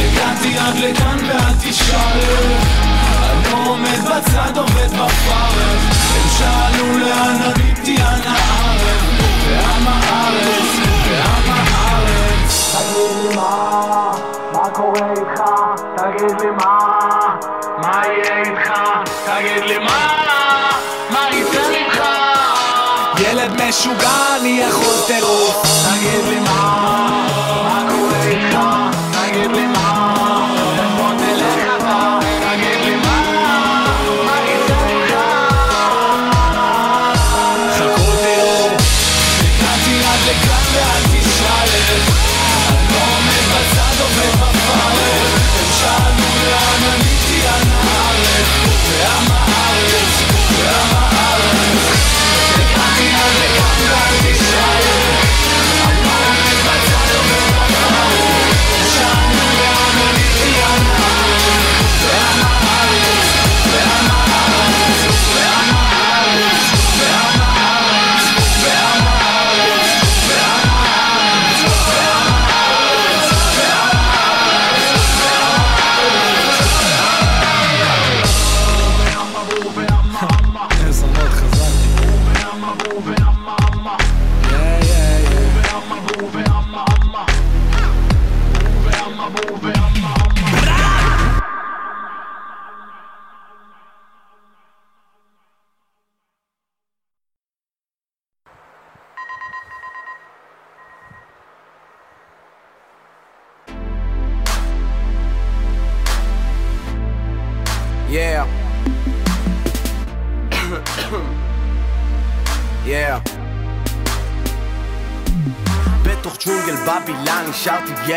הגעתי 0.00 0.58
עד 0.58 0.76
לכאן 0.78 1.18
ואל 1.28 1.70
תשאל 1.70 2.18
איך 2.20 2.78
אני 2.82 2.87
לא 3.50 3.70
עומד 3.70 4.00
בצד 4.00 4.56
עובד 4.58 4.90
בפרך 4.90 5.82
הם 6.14 6.28
שאלו 6.38 6.98
לאן 6.98 7.36
עניתי 7.42 7.96
אנא 7.96 8.36
הארץ 8.38 9.02
לעם 9.50 9.86
הארץ, 9.86 10.66
לעם 11.10 11.50
הארץ 11.50 12.74
תגיד 12.78 13.30
לי 13.30 13.36
מה, 13.36 14.12
מה 14.52 14.68
קורה 14.72 15.10
איתך? 15.10 15.42
תגיד 15.96 16.40
לי 16.40 16.50
מה, 16.50 16.78
מה 17.78 18.02
יהיה 18.06 18.38
איתך? 18.38 18.72
תגיד 19.26 19.64
לי 19.64 19.78
מה, 19.78 20.22
מה 21.10 21.28
יצא 21.32 21.62
ממך? 21.70 22.02
ילד 23.18 23.62
משוגע, 23.68 24.36
אני 24.40 24.60
יכול 24.68 24.94
טירוף 25.06 25.62
תגיד 25.62 26.24
לי 26.28 26.40
מה 26.40 27.27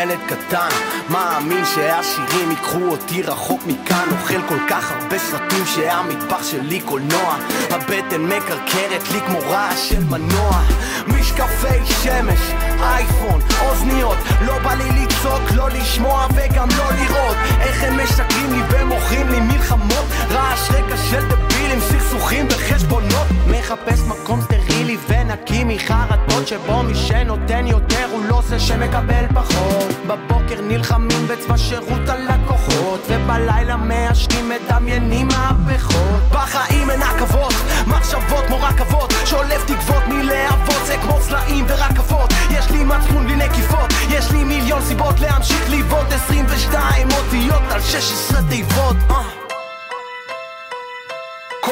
ילד 0.02 0.18
קטן 0.28 0.68
מאמין 1.08 1.64
שהשירים 1.64 2.50
ייקחו 2.50 2.88
אותי 2.88 3.22
רחוק 3.22 3.60
מכאן 3.66 4.08
אוכל 4.12 4.42
כל 4.48 4.58
כך 4.68 4.92
הרבה 4.92 5.18
סרטים 5.18 5.66
שהמטבח 5.66 6.42
שלי 6.42 6.80
קולנוע 6.80 7.36
הבטן 7.70 8.20
מקרקרת 8.20 9.10
לי 9.12 9.20
כמו 9.26 9.38
רעש 9.38 9.88
של 9.88 10.04
מנוע. 10.04 10.62
משקפי 11.06 11.86
שמש, 12.02 12.40
אייפון, 12.80 13.40
אוזניות 13.60 14.18
לא 14.46 14.58
בא 14.58 14.74
לי 14.74 15.02
לצעוק, 15.02 15.42
לא 15.54 15.68
לשמוע 15.70 16.26
וגם 16.34 16.68
לא 16.78 16.84
לראות. 16.90 17.36
איך 17.60 17.82
הם 17.84 18.00
משקרים 18.00 18.52
לי 18.52 18.60
ומוכרים 18.70 19.28
לי 19.28 19.40
מלחמות? 19.40 20.06
רעש 20.30 20.70
רקע 20.70 20.96
של 20.96 21.28
דבילים, 21.28 21.80
סכסוכים 21.80 22.46
וחשבונות. 22.50 23.26
מחפש 23.46 24.00
מקום 24.00 24.40
סטרילי 24.40 24.61
ונקי 25.08 25.64
מחרטות 25.64 26.48
שבו 26.48 26.82
מי 26.82 26.94
שנותן 26.94 27.66
יותר 27.66 28.06
הוא 28.12 28.24
לא 28.24 28.42
זה 28.48 28.60
שמקבל 28.60 29.24
פחות. 29.34 29.92
בבוקר 30.06 30.60
נלחמים 30.62 31.26
בצבא 31.28 31.56
שירות 31.56 32.08
הלקוחות 32.08 33.00
ובלילה 33.08 33.76
מעשנים 33.76 34.48
מדמיינים 34.48 35.28
מהפכות. 35.28 36.22
בחיים 36.30 36.90
אין 36.90 37.02
עכבות, 37.02 37.54
מחשבות 37.86 38.44
כמו 38.46 38.56
רכבות 38.62 39.12
שולף 39.24 39.64
תקוות 39.66 40.02
מלהבות 40.08 40.86
זה 40.86 40.96
כמו 41.02 41.18
צלעים 41.20 41.64
ורכבות. 41.68 42.32
יש 42.50 42.70
לי 42.70 42.84
מצפון 42.84 43.24
בלי 43.24 43.36
נקיפות 43.36 43.92
יש 44.10 44.30
לי 44.30 44.44
מיליון 44.44 44.82
סיבות 44.82 45.20
להמשיך 45.20 45.70
לבעוט. 45.70 46.12
22 46.12 47.08
אותיות 47.10 47.62
על 47.70 47.80
16 47.80 48.40
תיבות. 48.48 48.96
uh. 49.08 49.41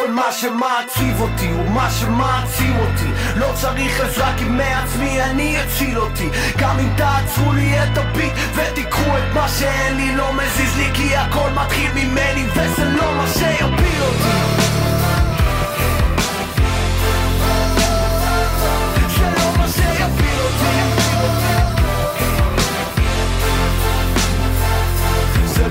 כל 0.00 0.10
מה 0.10 0.32
שמעציב 0.32 1.20
אותי 1.20 1.46
הוא 1.46 1.70
מה 1.70 1.90
שמעצים 1.90 2.76
אותי. 2.76 3.38
לא 3.38 3.52
צריך 3.54 4.00
עזרה 4.00 4.34
כי 4.38 4.44
מעצמי 4.44 5.22
אני 5.22 5.56
אציל 5.62 5.98
אותי. 5.98 6.28
גם 6.58 6.78
אם 6.78 6.88
תעצרו 6.96 7.52
לי 7.52 7.82
את 7.82 7.98
הביט 7.98 8.32
ותיקחו 8.54 9.18
את 9.18 9.34
מה 9.34 9.48
שאין 9.48 9.96
לי 9.96 10.16
לא 10.16 10.32
מזיז 10.32 10.76
לי 10.76 10.90
כי 10.94 11.16
הכל 11.16 11.50
מתחיל 11.50 11.92
ממני 11.92 12.46
וזה 12.50 12.84
לא 12.84 13.14
מה 13.14 13.26
שיפיל 13.28 14.02
אותי. 14.02 14.60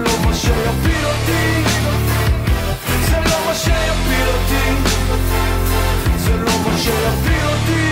לא 0.06 0.26
מה 0.26 0.36
שיפיל 0.36 1.06
אותי 1.06 1.69
שיפיל 3.64 4.28
אותי. 4.28 4.92
זה 6.18 6.38
לא 6.38 6.52
מה 6.66 6.78
שיפיל 6.78 7.46
אותי. 7.46 7.90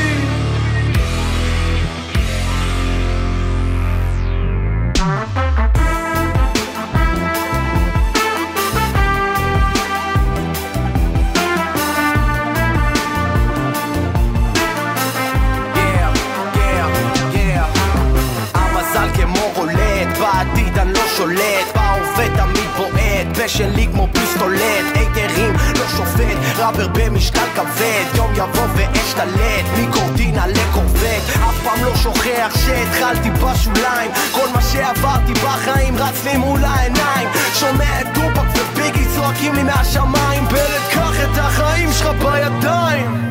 לא 20.94 21.08
שולט, 21.18 21.77
בועט, 23.28 23.38
פה 23.38 23.48
שלי 23.48 23.88
כמו 23.92 24.08
פיסטולט, 24.14 24.86
היתרים 24.96 25.54
לא 25.54 25.88
שופט, 25.98 26.38
ראבר 26.58 26.88
במשקל 26.88 27.48
כבד, 27.56 28.04
יום 28.16 28.32
יבוא 28.34 28.68
ואשתלט, 28.76 29.66
מקורטינה 29.80 30.48
לקורבט, 30.48 31.22
אף 31.30 31.64
פעם 31.64 31.84
לא 31.84 31.96
שוכח 31.96 32.58
שהתחלתי 32.66 33.30
בשוליים, 33.30 34.12
כל 34.32 34.48
מה 34.54 34.62
שעברתי 34.62 35.34
בחיים 35.34 35.98
רץ 35.98 36.26
לי 36.26 36.38
מול 36.38 36.64
העיניים, 36.64 37.30
שומע 37.54 38.02
את 38.02 38.08
טופק 38.14 38.48
וביגי 38.56 39.06
צועקים 39.16 39.56
לי 39.56 39.64
מהשמיים, 39.64 40.46
בלת 40.46 40.94
קח 40.94 41.24
את 41.24 41.38
החיים 41.38 41.90
שלך 41.94 42.08
בידיים 42.08 43.28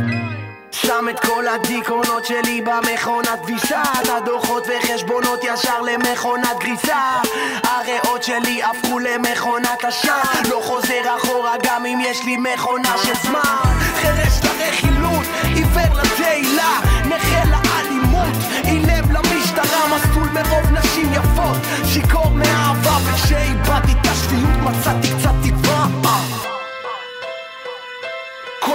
שם 1.00 1.08
את 1.08 1.20
כל 1.20 1.48
הדיכאונות 1.48 2.26
שלי 2.26 2.60
במכונת 2.60 3.40
כביסה. 3.42 3.82
את 3.82 4.08
הדוחות 4.08 4.66
וחשבונות 4.66 5.44
ישר 5.44 5.80
למכונת 5.82 6.58
גריסה. 6.60 7.20
הריאות 7.62 8.22
שלי 8.22 8.62
הפכו 8.62 8.98
למכונת 8.98 9.84
עשן. 9.84 10.50
לא 10.50 10.60
חוזר 10.64 11.16
אחורה 11.16 11.54
גם 11.62 11.86
אם 11.86 11.98
יש 12.02 12.24
לי 12.24 12.36
מכונה 12.36 12.94
של 13.02 13.14
זמן. 13.22 13.78
חירש 14.00 14.40
לרכילות, 14.44 15.26
עיוור 15.42 16.00
לתהילה. 16.02 16.80
נכה 17.04 17.44
לאלימות, 17.44 18.36
אילם 18.64 19.12
למשטרה. 19.12 19.96
מסלול 19.96 20.28
מרוב 20.28 20.70
נשים 20.72 21.12
יפות. 21.12 21.56
שיכור 21.84 22.30
מאהבה 22.30 22.96
וכשאיבדתי 23.04 23.92
את 23.92 24.06
השפיות 24.06 24.56
מצאתי 24.64 25.08
קצת 25.18 25.34
תקווה 25.42 25.86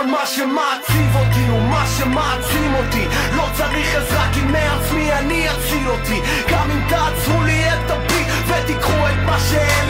כל 0.01 0.07
מה 0.07 0.25
שמעציב 0.25 1.15
אותי 1.15 1.47
הוא 1.47 1.61
מה 1.61 1.85
שמעצים 1.97 2.73
אותי. 2.75 3.05
לא 3.35 3.43
צריך 3.57 3.95
עזרה 3.95 4.29
כי 4.33 4.41
מעצמי 4.41 5.13
אני 5.13 5.49
אציל 5.49 5.89
אותי. 5.89 6.21
גם 6.51 6.71
אם 6.71 6.81
תעצרו 6.89 7.43
לי 7.43 7.69
את 7.69 7.91
הביט 7.91 8.27
ותיקחו 8.47 9.07
את 9.09 9.25
מה 9.25 9.39
שאין 9.39 9.80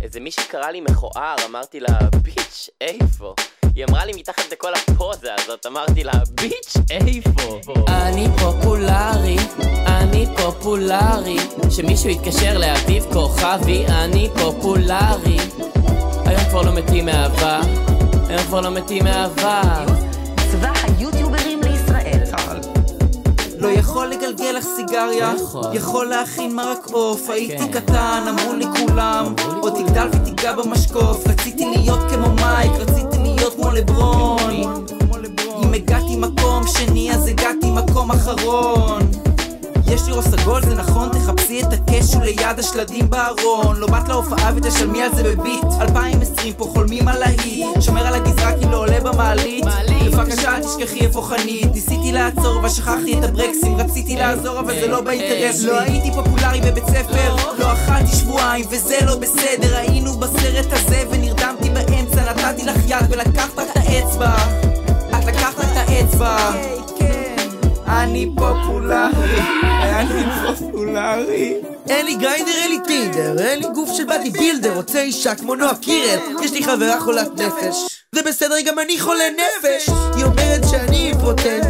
איזה 0.00 0.20
מישהי 0.20 0.44
קרא 0.44 0.70
לי 0.70 0.80
מכוער, 0.80 1.36
אמרתי 1.46 1.80
לה, 1.80 1.98
ביץ', 2.22 2.70
איפה? 2.80 3.34
היא 3.74 3.84
אמרה 3.90 4.04
לי 4.04 4.12
מתחת 4.16 4.52
לכל 4.52 4.72
הפוזה 4.74 5.28
הזאת, 5.38 5.66
אמרתי 5.66 6.04
לה, 6.04 6.12
ביץ', 6.30 6.76
איפה? 6.90 7.60
אני 7.88 8.28
פופולרי, 8.38 9.36
אני 9.86 10.26
פופולרי, 10.36 11.36
שמישהו 11.70 12.08
יתקשר 12.10 12.58
לאביב 12.58 13.04
כוכבי, 13.12 13.86
אני 13.86 14.28
פופולרי. 14.34 15.36
היום 16.26 16.44
כבר 16.50 16.62
לא 16.62 16.72
מתים 16.72 17.06
מאהבה, 17.06 17.60
היום 18.28 18.42
כבר 18.42 18.60
לא 18.60 18.70
מתים 18.70 19.04
מאהבה. 19.04 19.84
לגלגל 24.30 24.50
לך 24.58 24.66
סיגריה, 24.76 25.32
יכול. 25.36 25.64
יכול 25.72 26.06
להכין 26.06 26.54
מרק 26.54 26.86
עוף, 26.92 27.30
הייתי 27.30 27.68
קטן, 27.68 28.24
אמרו 28.28 28.54
לי 28.54 28.64
כולם, 28.76 29.34
עוד 29.60 29.72
תגדל 29.74 30.08
ותיגע 30.12 30.52
במשקוף, 30.52 31.26
רציתי 31.26 31.64
להיות 31.76 31.98
כמו 32.10 32.34
מייק, 32.34 32.72
רציתי 32.72 33.18
להיות 33.22 33.54
כמו 33.54 33.70
לברון, 33.70 34.54
אם 35.64 35.74
הגעתי 35.74 36.16
מקום 36.16 36.66
שני 36.66 37.12
אז 37.14 37.26
הגעתי 37.26 37.70
מקום 37.70 38.10
אחרון. 38.10 39.29
יש 39.90 40.06
לי 40.06 40.12
ראש 40.12 40.24
סגול, 40.24 40.62
זה 40.62 40.74
נכון, 40.74 41.08
תחפשי 41.08 41.60
את 41.62 41.72
הקשו 41.72 42.20
ליד 42.20 42.58
השלדים 42.58 43.10
בארון. 43.10 43.76
לא 43.76 43.86
באת 43.86 44.08
להופעה 44.08 44.52
ותשלמי 44.56 45.02
על 45.02 45.14
זה 45.14 45.22
בביט. 45.22 45.64
2020 45.80 46.54
פה 46.56 46.64
חולמים 46.64 47.08
על 47.08 47.22
ההיט. 47.22 47.66
שומר 47.80 48.06
על 48.06 48.14
הגזרה 48.14 48.52
כי 48.60 48.66
לא 48.66 48.76
עולה 48.76 49.00
במעלית. 49.00 49.64
בבקשה 50.06 50.52
תשכחי 50.60 51.00
איפה 51.00 51.22
חנית. 51.22 51.74
ניסיתי 51.74 52.12
לעצור 52.12 52.58
אבל 52.60 52.68
שכחתי 52.68 53.18
את 53.18 53.24
הברקסים. 53.24 53.76
רציתי 53.76 54.16
לעזור 54.16 54.60
אבל 54.60 54.74
זה 54.80 54.88
לא 54.88 55.00
באינטרס. 55.00 55.60
שלי 55.60 55.70
לא 55.70 55.80
הייתי 55.80 56.10
פופולרי 56.14 56.60
בבית 56.60 56.86
ספר. 56.86 57.36
לא 57.58 57.72
אכלתי 57.72 58.16
שבועיים 58.16 58.64
וזה 58.70 58.96
לא 59.06 59.16
בסדר. 59.16 59.76
היינו 59.76 60.12
בסרט 60.12 60.72
הזה 60.72 61.04
ונרדמתי 61.10 61.70
באמצע. 61.70 62.32
נתתי 62.32 62.64
לך 62.64 62.76
יד 62.88 63.06
ולקחת 63.10 63.58
את 63.58 63.76
האצבע. 63.76 64.36
את 65.10 65.24
לקחת 65.24 65.60
את 65.60 65.76
האצבע 65.76 66.89
אני 67.90 68.30
פופולרי, 68.36 69.40
אני 69.82 70.24
פופולרי. 70.46 71.54
אין 71.88 72.06
לי 72.06 72.14
Grindr, 72.14 72.52
אין 72.62 72.70
לי 72.70 72.78
Tinder, 72.86 73.38
אין 73.38 73.58
לי 73.58 73.66
גוף 73.74 73.90
של 73.92 74.04
body 74.04 74.30
builder, 74.30 74.74
רוצה 74.74 75.00
אישה 75.00 75.34
כמו 75.34 75.54
נועה 75.54 75.76
קירל, 75.76 76.18
יש 76.42 76.52
לי 76.52 76.62
חברה 76.64 77.00
חולת 77.00 77.40
נפש. 77.40 78.02
זה 78.12 78.22
בסדר, 78.22 78.54
גם 78.66 78.78
אני 78.78 79.00
חולה 79.00 79.24
נפש. 79.30 79.88
היא 80.16 80.24
אומרת 80.24 80.60
שאני 80.70 80.96
אימפוטנט, 80.96 81.66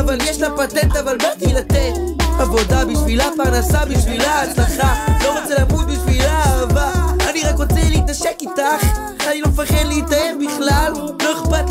אבל 0.00 0.18
יש 0.24 0.40
לה 0.40 0.50
פטנט, 0.56 0.96
אבל 0.96 1.16
באתי 1.18 1.52
לתת. 1.52 1.92
עבודה 2.38 2.84
בשבילה, 2.84 3.28
פרנסה 3.36 3.84
בשבילה, 3.84 4.42
הצלחה. 4.42 5.06
לא 5.24 5.40
רוצה 5.40 5.54
למות 5.58 5.86
בשבילה, 5.86 6.42
אהבה. 6.46 6.92
אני 7.30 7.42
רק 7.42 7.56
רוצה 7.56 7.80
להתנשק 7.90 8.36
איתך, 8.40 8.86
אני 9.28 9.40
לא 9.40 9.48
מפחד 9.48 9.86
להתאהב 9.88 10.36
בכלל. 10.46 10.92
לא 11.22 11.32
אכפת 11.32 11.61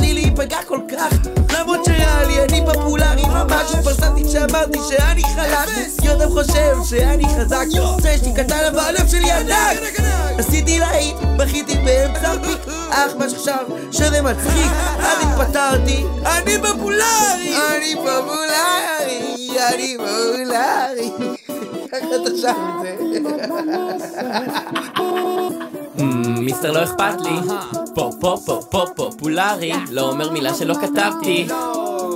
כשאמרתי 4.62 4.80
שאני 4.90 5.24
חלק, 5.24 6.04
יודם 6.04 6.30
חושב 6.30 6.76
שאני 6.90 7.24
חזק. 7.26 7.66
זה 8.02 8.18
שלי 8.18 8.34
קטן 8.34 8.60
אבל 8.72 8.80
הלב 8.80 9.08
שלי 9.08 9.32
ענק. 9.32 9.78
עשיתי 10.38 10.80
להיט, 10.80 11.16
בכיתי 11.38 11.78
באמצע 11.78 12.34
פיק, 12.44 12.74
אך 12.90 13.12
מה 13.20 13.30
שחשב 13.30 13.64
שזה 13.92 14.22
מצחיק, 14.22 14.72
אז 15.00 15.18
התפטרתי. 15.22 16.06
אני 16.26 16.58
פופולרי! 16.62 17.56
אני 17.76 17.96
פופולרי! 17.96 19.50
אני 19.70 19.98
פופולרי! 19.98 21.12
ככה 21.92 22.16
אתה 22.16 22.38
שר 22.42 22.52
את 22.82 24.00
זה. 24.02 24.16
מיסטר 26.40 26.72
לא 26.72 26.84
אכפת 26.84 27.22
לי, 27.22 27.54
פו 27.96 28.12
פו 28.20 28.38
פו 28.38 28.62
פו 28.62 28.86
פופולרי, 28.96 29.74
לא 29.90 30.10
אומר 30.10 30.32
מילה 30.32 30.54
שלא 30.54 30.74
כתבתי. 30.74 31.48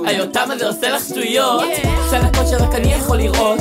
היותם 0.06 0.48
הזה 0.50 0.68
עושה 0.68 0.90
לך 0.90 1.04
שטויות, 1.04 1.64
צלקות 2.10 2.48
שרק 2.50 2.74
אני 2.74 2.92
יכול 2.92 3.16
לראות. 3.16 3.60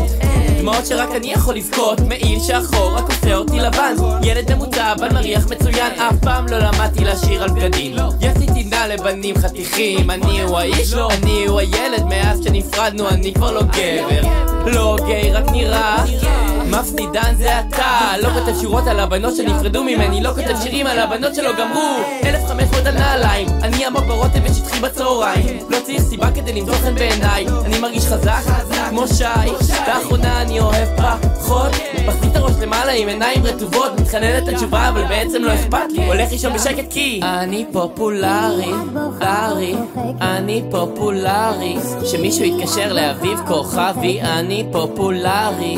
דמעות 0.59 0.85
שרק 0.85 1.09
אני 1.15 1.31
יכול 1.31 1.55
לבכות, 1.55 1.99
מעיל 1.99 2.39
שחור 2.39 2.91
רק 2.91 3.03
עושה 3.03 3.35
אותי 3.35 3.59
לבן. 3.59 3.95
ילד 4.23 4.53
ממוצע 4.53 4.93
אבל 4.93 5.13
מריח 5.13 5.45
מצוין, 5.51 5.91
אף 5.91 6.15
פעם 6.21 6.47
לא 6.47 6.57
למדתי 6.57 7.05
לשיר 7.05 7.43
על 7.43 7.49
בגדים. 7.49 7.95
יש 8.21 8.37
לי 8.37 8.45
לבנים 8.87 9.35
חתיכים, 9.37 10.11
אני 10.11 10.41
הוא 10.41 10.57
האיש, 10.57 10.93
אני 10.93 11.45
הוא 11.45 11.59
הילד, 11.59 12.03
מאז 12.09 12.43
שנפרדנו 12.43 13.09
אני 13.09 13.33
כבר 13.33 13.51
לא 13.51 13.61
גבר. 13.61 14.21
לא 14.65 14.97
גיי, 15.05 15.33
רק 15.33 15.45
נראה 15.51 16.05
מפסידן 16.79 17.35
זה 17.37 17.59
אתה. 17.59 18.13
לא 18.21 18.29
כותב 18.29 18.61
שורות 18.61 18.87
על 18.87 18.99
הבנות 18.99 19.35
שנפרדו 19.35 19.83
ממני 19.83 20.23
לא 20.23 20.29
כותב 20.29 20.55
שירים 20.63 20.87
על 20.87 20.99
הבנות 20.99 21.35
שלא 21.35 21.51
גמרו. 21.53 21.97
1500 22.25 22.85
על 22.85 22.93
נעליים. 22.93 23.47
אני 23.63 23.85
עמוק 23.85 24.03
ברוטב 24.03 24.39
ושטחי 24.43 24.79
בצהריים. 24.79 25.59
לא 25.69 25.77
צריך 25.85 26.01
סיבה 26.01 26.31
כדי 26.31 26.53
למצוא 26.53 26.73
חן 26.73 26.95
בעיניי. 26.95 27.45
אני 27.65 27.79
מרגיש 27.79 28.05
חזק 28.05 28.41
כמו 28.89 29.07
שי. 29.07 29.23
לאחרונה 29.87 30.41
אני 30.41 30.59
אוהב 30.59 30.87
פחות. 30.97 31.71
מחזיק 32.07 32.31
את 32.31 32.35
הראש 32.35 32.53
למעלה 32.61 32.91
עם 32.91 33.07
עיניים 33.07 33.45
רטובות. 33.45 33.99
מתחננת 33.99 34.47
לתשובה 34.47 34.89
אבל 34.89 35.05
בעצם 35.07 35.43
לא 35.43 35.53
אכפת 35.53 35.91
לי. 35.91 36.05
הולך 36.05 36.31
לישון 36.31 36.53
בשקט 36.53 36.85
כי 36.89 37.19
אני 37.23 37.65
פופולרי, 37.71 38.71
ארי 39.21 39.75
אני 40.21 40.63
פופולרי. 40.71 41.75
שמישהו 42.05 42.43
יתקשר 42.43 42.93
לאביב 42.93 43.39
כוכבי 43.47 44.21
אני 44.21 44.65
פופולרי 44.71 45.77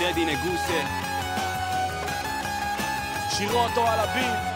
טדי 0.00 0.24
נגוסה. 0.24 0.82
שירו 3.30 3.58
אותו 3.58 3.88
על 3.88 4.00
הביט. 4.00 4.49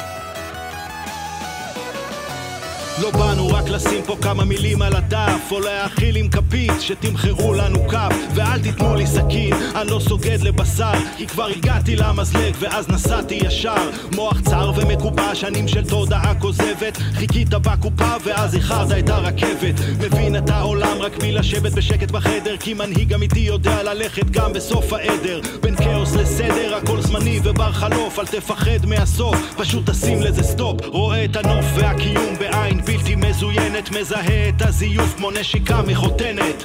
לא 3.03 3.11
באנו 3.11 3.49
רק 3.49 3.68
לשים 3.68 4.03
פה 4.07 4.16
כמה 4.22 4.45
מילים 4.45 4.82
על 4.82 4.97
הדף 4.97 5.51
או 5.51 5.61
להאכיל 5.61 6.16
עם 6.16 6.28
כפית 6.28 6.72
שתמכרו 6.80 7.55
לנו 7.55 7.88
כף 7.88 8.14
ואל 8.34 8.62
תיתנו 8.62 8.95
לי 8.95 9.07
סכין 9.07 9.55
אני 9.74 9.90
לא 9.90 10.01
סוגד 10.01 10.38
לבשר 10.42 10.92
כי 11.16 11.26
כבר 11.26 11.47
הגעתי 11.47 11.97
למזלג 11.97 12.55
ואז 12.59 12.88
נסעתי 12.88 13.34
ישר. 13.34 13.90
מוח 14.14 14.40
צר 14.40 14.72
ומקובע 14.76 15.34
שנים 15.34 15.68
של 15.68 15.84
תודעה 15.84 16.34
כוזבת 16.34 16.97
חיכית 16.97 17.49
בקופה 17.49 18.14
ואז 18.24 18.55
איחרת 18.55 18.99
את 18.99 19.09
הרכבת. 19.09 19.74
מבין 19.99 20.36
את 20.36 20.51
העולם 20.51 20.97
רק 21.01 21.12
מלשבת 21.22 21.72
בשקט 21.72 22.11
בחדר 22.11 22.57
כי 22.57 22.74
מנהיג 22.74 23.14
אמיתי 23.14 23.40
יודע 23.40 23.82
ללכת 23.82 24.30
גם 24.30 24.53
בסוף 24.53 24.92
העדר. 24.92 25.40
בין 25.61 25.76
כאוס 25.76 26.03
לסדר 26.12 26.76
הכל 26.76 27.00
זמני 27.00 27.40
ובר 27.44 27.72
חלוף 27.72 28.18
אל 28.18 28.26
תפחד 28.26 28.86
מהסוף 28.86 29.36
פשוט 29.57 29.90
תשים 29.90 30.22
לזה 30.22 30.42
stop. 30.43 30.87
רואה 30.86 31.24
את 31.24 31.36
הנוף 31.36 31.64
והקיום 31.74 32.38
בעין 32.38 32.80
בלתי 32.84 33.14
מזוינת 33.14 33.90
מזהה 33.90 34.48
את 34.48 34.62
הזיוף 34.62 35.14
כמו 35.16 35.30
נשיקה 35.30 35.82
מחותנת. 35.86 36.64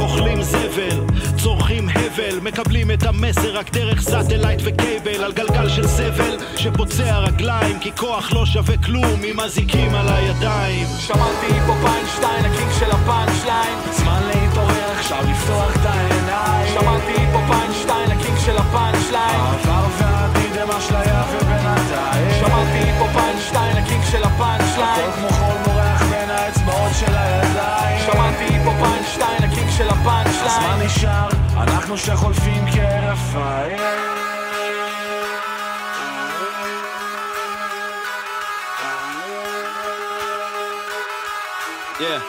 אוכלים 0.00 0.42
זבל, 0.42 1.00
צורכים 1.36 1.88
הבל, 1.88 2.40
מקבלים 2.42 2.90
את 2.90 3.02
המסר 3.02 3.56
רק 3.56 3.70
דרך 3.72 4.00
satellite 4.00 4.60
ו 4.64 4.74
cable 4.74 5.24
על 5.24 5.32
גלגל 5.32 5.68
של 5.68 5.86
סבל 5.86 6.36
שפוצע 6.56 7.18
רגליים 7.18 7.78
כי 7.78 7.92
כוח 7.96 8.32
לא 8.32 8.46
שווה 8.46 8.76
כלום 8.76 9.20
עם 9.24 9.40
אזיקים 9.40 9.94
על 9.94 10.08
הידיים. 10.08 10.86
שמעתי 10.98 11.60
פה 11.66 11.74
פיינשטיין, 11.82 12.44
ה 12.44 12.50
king 12.50 12.72
של 12.78 12.90
ה 12.90 12.99
punch 12.99 13.44
line 13.44 13.78
זמן 13.92 14.22
להתעורר, 14.26 14.90
עכשיו 14.98 15.24
לפתוח 15.30 15.76
את 15.76 15.86
העיניים. 15.86 16.80
שמעתי 16.80 17.15
של 18.46 18.58
ה 18.58 18.67
punch 18.67 19.10
line 19.10 19.40
העבר 19.40 19.86
והעתיד 19.98 20.58
הם 20.58 20.70
אשליה 20.70 21.22
ובינתיים. 21.32 22.30
שמעתי 22.40 22.92
פה 22.98 23.06
פיינשטיין, 23.12 23.76
ה 23.76 23.82
king 23.82 24.04
של 24.04 24.24
ה 24.24 24.33
punch 24.33 24.76
line 24.76 25.12
כמו 25.12 25.28
חול 25.28 25.56
מורח 25.66 26.02
בין 26.02 26.30
האצבעות 26.30 26.92
של 27.00 27.16
הידיים. 27.16 27.98
שמעתי 28.06 28.58
פה 28.64 28.70
פיינשטיין, 28.84 29.50
ה 29.50 29.54
king 29.54 29.70
של 29.70 29.88
ה 29.88 29.97
punch 29.97 30.42
line 30.42 30.70
הזמן 30.70 30.86
נשאר, 30.86 31.28
אנחנו 31.56 31.98
שחולפים 31.98 32.64
כהרף 32.72 33.34
Yeah, 41.98 42.20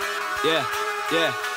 yeah, 0.45 0.63
yeah. 1.11 1.56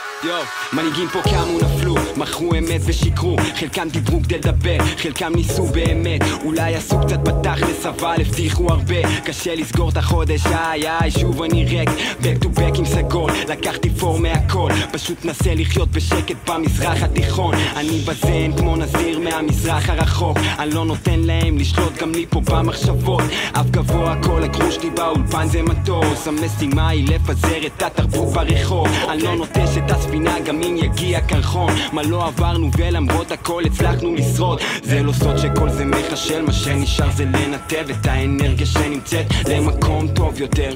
מנהיגים 0.72 1.08
פה 1.08 1.22
קמו 1.22 1.58
נפלו, 1.58 1.94
מכרו 2.16 2.54
אמת 2.54 2.80
ושיקרו. 2.84 3.36
חלקם 3.56 3.88
דיברו 3.88 4.22
כדי 4.22 4.36
לדבר, 4.38 4.78
חלקם 4.98 5.32
ניסו 5.34 5.64
באמת. 5.64 6.20
אולי 6.44 6.74
עשו 6.74 7.00
קצת 7.00 7.18
בתכלס 7.18 7.86
אבל 7.86 8.14
הבטיחו 8.20 8.68
הרבה. 8.68 9.20
קשה 9.24 9.54
לסגור 9.54 9.90
את 9.90 9.96
החודש, 9.96 10.46
איי 10.46 10.88
איי, 10.88 11.10
שוב 11.10 11.42
אני 11.42 11.64
ריק. 11.64 11.88
Back 12.20 12.44
to 12.44 12.58
back 12.58 12.78
עם 12.78 12.84
סגול, 12.84 13.30
לקחתי 13.48 13.90
פור 13.90 14.18
מהכל. 14.18 14.70
פשוט 14.92 15.24
נסה 15.24 15.54
לחיות 15.54 15.88
בשקט 15.88 16.50
במזרח 16.50 17.02
התיכון. 17.02 17.54
אני 17.76 17.98
בזן 17.98 18.56
כמו 18.58 18.76
נזיר 18.76 19.18
מהמזרח 19.18 19.88
הרחוק. 19.88 20.38
אני 20.58 20.74
לא 20.74 20.84
נותן 20.84 21.20
להם 21.20 21.58
לשלוט 21.58 21.96
גם 21.98 22.12
לי 22.12 22.26
פה 22.30 22.40
במחשבות. 22.40 23.22
אף 23.52 23.70
גבוה 23.70 24.22
כל 24.22 24.42
הגרוש 24.42 24.74
שלי 24.74 24.90
באולפן 24.90 25.48
זה 25.48 25.62
מטוס. 25.62 26.28
המשימה 26.28 26.88
היא 26.88 27.08
לפזר 27.08 27.66
את 27.66 27.82
התרבות 27.82 28.28
ברחוב. 28.32 28.88
אני 29.08 29.22
לא 29.22 29.36
נוטש 29.36 29.76
את 29.78 29.90
הספינה 30.10 30.40
גם 30.40 30.62
אם 30.62 30.76
יגיע 30.76 31.20
קרחון 31.20 31.72
מה 31.92 32.02
לא 32.02 32.26
עברנו 32.26 32.70
ולמרות 32.78 33.32
הכל 33.32 33.62
הצלחנו 33.66 34.14
לשרוד. 34.14 34.60
זה 34.82 35.02
לא 35.02 35.12
סוד 35.12 35.38
שכל 35.38 35.70
זה 35.70 35.84
מחשל 35.84 36.42
מה 36.42 36.52
שנשאר 36.52 37.10
זה 37.10 37.24
לנתב 37.24 37.84
את 37.90 38.06
האנרגיה 38.06 38.66
שנמצאת 38.66 39.26
למקום 39.48 40.08
טוב 40.08 40.40
יותר. 40.40 40.70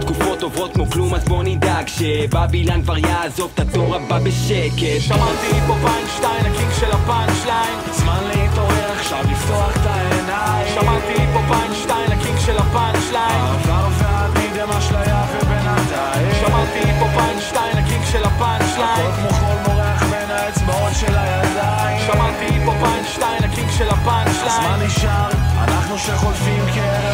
תקופות 0.00 0.42
עוברות 0.42 0.74
כמו 0.74 0.86
כלום 0.90 1.14
אז 1.14 1.24
בוא 1.24 1.42
נדאג 1.42 1.88
ש 1.88 2.09
Babylon 2.09 2.82
כבר 2.82 2.98
יעזוב 2.98 3.50
את 3.54 3.60
הדור 3.60 3.94
הבא 3.94 4.18
בשקט. 4.18 5.00
שמעתי 5.00 5.60
פה 5.66 5.74
פיינשטיין, 5.82 6.52
ה 6.52 6.56
king 6.56 6.72
של 6.80 6.90
ה 6.90 6.99
punch 6.99 7.46
line 7.46 7.78
זמן 7.92 8.24
להתעורר, 8.24 8.92
עכשיו 8.92 9.24
לפתוח 9.30 9.76
את 9.76 9.86
העיניים. 9.86 10.66
שמעתי 10.74 11.22
פה 11.32 11.40
פיינשטיין, 11.48 12.12
ה 12.12 12.17
king 12.17 12.38
של 12.38 12.56
הפאנצ' 12.58 13.10
של 23.78 23.88
ה 23.88 23.96
punch 23.96 24.36
line. 24.36 24.50
הזמן 24.50 24.86
נשאר, 24.86 25.28
אנחנו 25.58 25.98
שחולפים 25.98 26.64
כערב 26.74 27.11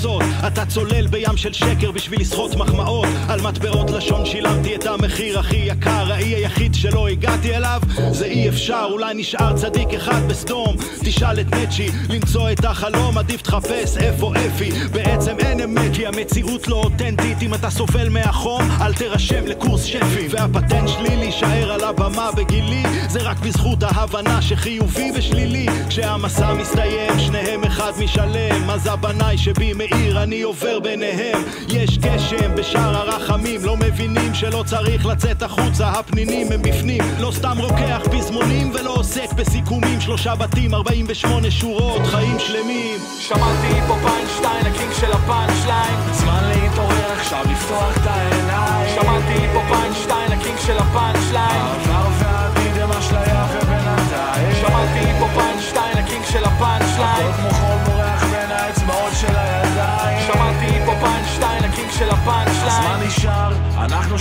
לנסות 0.00 0.22
אתה 0.46 0.66
צולל 0.66 1.06
בים 1.06 1.36
של 1.36 1.52
שקר 1.52 1.90
בשביל 1.90 2.20
לסחוט 2.20 2.54
מחמאות. 2.54 3.08
על 3.28 3.40
מטבעות 3.40 3.90
לשון 3.90 4.26
שילמתי 4.26 4.74
את 4.74 4.86
המחיר 4.86 5.38
הכי 5.38 5.56
יקר 5.56 6.12
האי 6.12 6.34
היחיד 6.34 6.74
שלא 6.74 7.08
הגעתי 7.08 7.56
אליו. 7.56 7.80
זה 8.12 8.24
אי 8.24 8.48
אפשר 8.48 8.88
אולי 8.90 9.14
נשאר 9.14 9.56
צדיק 9.56 9.94
אחד 9.94 10.20
בסדום. 10.28 10.76
תשאל 11.04 11.40
את 11.40 11.54
נצ'י 11.54 11.88
למצוא 12.08 12.50
את 12.50 12.64
החלום 12.64 13.18
עדיף 13.18 13.42
תחפש 13.42 13.96
איפה 13.96 14.32
אפי. 14.46 14.70
בעצם 14.92 15.36
אין 15.38 15.60
אמת 15.60 15.94
כי 15.94 16.06
המציאות 16.06 16.68
לא 16.68 16.76
אותנטית. 16.76 17.42
אם 17.42 17.54
אתה 17.54 17.70
סובל 17.70 18.08
מהחום 18.08 18.62
אל 18.80 18.94
תירשם 18.94 19.46
לקורס 19.46 19.84
שפי. 19.84 20.28
והפטנט 20.30 20.88
שלי 20.88 21.16
להישאר 21.16 21.72
על 21.72 21.84
הבמה 21.84 22.32
בגילי 22.32 22.82
זה 23.08 23.22
רק 23.22 23.38
בזכות 23.38 23.82
ההבנה 23.82 24.42
שחיובי 24.42 25.12
ושלילי. 25.14 25.66
כשהמסע 25.88 26.54
מסתיים 26.54 27.18
שניהם 27.18 27.64
אחד 27.64 27.92
משלם. 27.98 28.70
אז 28.70 28.86
הבנאי 28.86 29.38
שבי 29.38 29.72
מאיר 29.90 30.22
אני 30.22 30.42
עובר 30.42 30.80
ביניהם. 30.80 31.42
יש 31.68 31.98
גשם 31.98 32.54
בשער 32.54 32.96
הרחמים 32.96 33.64
לא 33.64 33.76
מבינים 33.76 34.34
שלא 34.34 34.64
צריך 34.66 35.06
לצאת 35.06 35.42
החוצה 35.42 35.88
הפנינים 35.88 36.52
הם 36.52 36.62
בפנים. 36.62 37.02
לא 37.20 37.30
סתם 37.32 37.56
רוקח 37.58 38.02
פזמונים 38.10 38.70
ולא 38.74 38.94
עוסק 38.94 39.32
בסיכומים. 39.32 40.00
שלושה 40.00 40.34
בתים 40.34 40.74
48 40.74 41.50
שורות 41.50 42.06
חיים 42.06 42.38
שלמים. 42.38 42.96
שמעתי 43.20 43.80
פה 43.88 43.94
פיינשטיין, 44.02 44.66
ה 44.66 44.71
king 44.71 44.92
של 45.00 45.12
הפאנצ' 45.12 45.66
ליין 45.66 46.12
זמן 46.12 46.44
להתעורר, 46.48 47.12
עכשיו 47.12 47.44
לפתוח 47.50 47.96
את 47.96 48.06
העיניים. 48.06 48.94
שמעתי 48.94 49.46
פה 49.52 49.60
פיינשטיין, 49.68 50.32
ה 50.32 50.37
king 50.37 50.58
של 50.66 50.78
הפאנצ' 50.78 51.30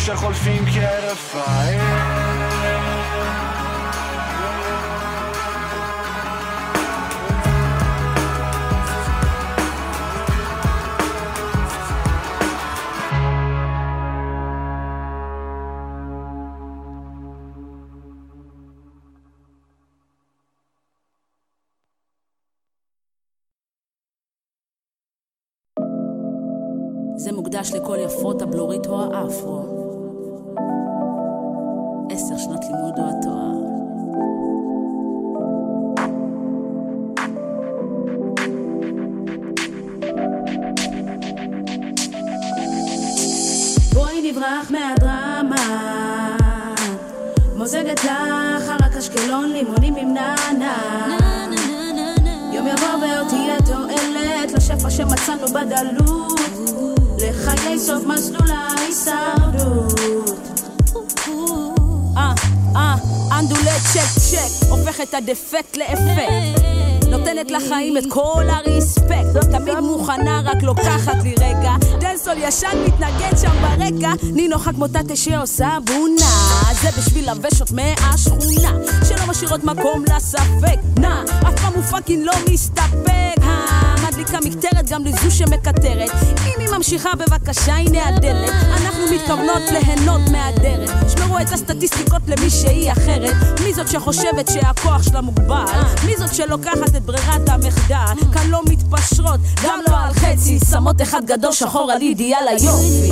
שחולפים 0.06 0.66
העיר 1.36 2.20
זה 27.16 27.32
מוקדש 27.32 27.72
לכל 27.72 27.98
יפות 28.00 28.42
הבלורית 28.42 28.88
או 28.88 29.14
האפרו. 29.14 29.79
מוזגת 47.80 48.04
לך 48.04 48.70
רק 48.82 48.96
אשקלון 48.98 49.52
לימונים 49.54 49.96
עם 49.96 50.14
נאנה 50.14 50.78
יום 52.54 52.68
יבוא 52.68 52.88
ועוד 52.88 53.28
תהיה 53.30 53.58
תועלת 53.66 54.52
לשפע 54.52 54.90
שמצאנו 54.90 55.48
בדלות. 55.48 56.40
לחיי 57.18 57.80
סוף 57.80 58.06
מסלול 58.06 58.52
ההישרדות. 58.52 60.00
אה, 62.18 62.34
אה, 62.76 62.96
אנדולה 63.40 63.76
צ'ק 63.94 64.20
צ'ק 64.20 64.70
הופך 64.70 65.02
את 65.02 65.14
הדפקט 65.14 65.78
לאפקט. 65.78 66.62
נותנת 67.10 67.52
לחיים 67.52 67.98
את 67.98 68.04
כל 68.10 68.46
הריספקט 68.50 69.52
תמיד 69.52 69.80
מוכנה 69.80 70.42
רק 70.46 70.64
לוקחת 70.64 71.24
לי 71.24 71.36
רגע 71.40 71.72
דנסול 72.20 72.38
ישן 72.38 72.84
מתנגד 72.86 73.38
שם 73.42 73.52
ברקע. 73.62 74.12
נינו 74.34 74.60
חג 74.60 74.72
מוטטה 74.76 75.16
שעושה 75.16 75.78
בונה. 75.86 76.32
זה 76.82 76.90
בשביל 76.98 77.32
לבשות 77.32 77.72
מהשכונה. 77.72 78.72
שלא 79.08 79.28
משאירות 79.28 79.64
מקום 79.64 80.04
לספק. 80.16 80.80
נא 81.00 81.24
אף 81.48 81.62
פעם 81.62 81.74
הוא 81.74 81.84
פאקינג 81.84 82.26
לא 82.26 82.34
מסתפק 82.52 83.39
מדליקה 84.20 84.40
מקטרת 84.46 84.90
גם 84.90 85.06
לזו 85.06 85.32
שמקטרת. 85.32 86.12
אם 86.46 86.60
היא 86.60 86.70
ממשיכה 86.78 87.10
בבקשה 87.16 87.76
הנה 87.76 88.08
הדלת. 88.08 88.50
אנחנו 88.50 89.04
מתכוונות 89.16 89.62
ליהנות 89.72 90.22
מהדרך. 90.32 90.92
שמרו 91.10 91.40
את 91.40 91.54
הסטטיסטיקות 91.54 92.22
למי 92.28 92.50
שהיא 92.50 92.92
אחרת. 92.92 93.36
מי 93.64 93.74
זאת 93.74 93.88
שחושבת 93.88 94.50
שהכוח 94.54 95.04
שלה 95.04 95.22
מוגבל? 95.22 95.66
מי 96.06 96.18
זאת 96.18 96.36
שלוקחת 96.36 96.96
את 96.96 97.04
ברירת 97.04 97.50
המחדל? 97.50 98.32
כאן 98.34 98.50
לא 98.50 98.62
מתפשרות 98.70 99.40
גם 99.64 99.80
לא 99.90 99.96
על 99.98 100.14
חצי. 100.14 100.60
שמות 100.72 101.02
אחד 101.02 101.26
גדול 101.26 101.52
שחור 101.52 101.92
על 101.92 102.02
אידיאל 102.02 102.48
היופי 102.48 103.12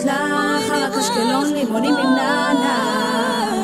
מוזגת 0.00 0.82
לך 0.82 0.98
אשקלון 0.98 1.52
לימונים 1.52 1.96
עם 1.96 2.14
נאנה 2.14 3.56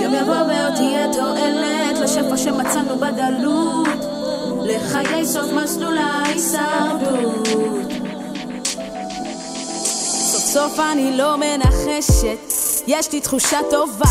יום 0.00 0.14
יבוא 0.14 0.34
ועוד 0.34 0.74
תהיה 0.74 1.12
תועלת 1.12 1.98
לשפע 1.98 2.36
שמצאנו 2.36 2.98
בדלות. 2.98 3.88
לחיי 4.62 5.26
סוף 5.26 5.52
מסלול 5.52 5.98
ההישרדות. 5.98 7.48
סוף 10.24 10.44
סוף 10.44 10.80
אני 10.92 11.16
לא 11.16 11.36
מנחשת 11.36 12.52
יש 12.86 13.12
לי 13.12 13.20
תחושה 13.20 13.58
טובה. 13.70 14.10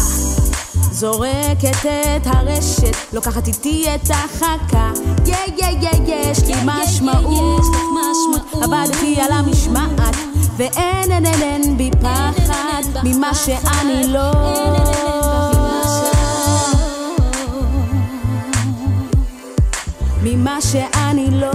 זורקת 0.91 1.85
את 1.85 2.27
הרשת, 2.27 3.13
לוקחת 3.13 3.47
איתי 3.47 3.85
את 3.95 4.09
החכה. 4.09 4.91
יא 5.25 5.35
יא 5.57 5.67
יא 5.81 6.15
יש 6.15 6.39
לי 6.47 6.53
משמעות, 6.65 7.61
עבדתי 8.53 9.21
על 9.21 9.31
המשמעת, 9.31 10.15
ואין 10.57 11.11
אין 11.11 11.25
אין 11.25 11.41
אין 11.41 11.77
בי 11.77 11.91
פחד 12.01 12.83
ממה 13.03 13.35
שאני 13.35 14.07
לא. 14.07 14.31
ממה 20.23 20.61
שאני 20.61 21.27
לא. 21.31 21.54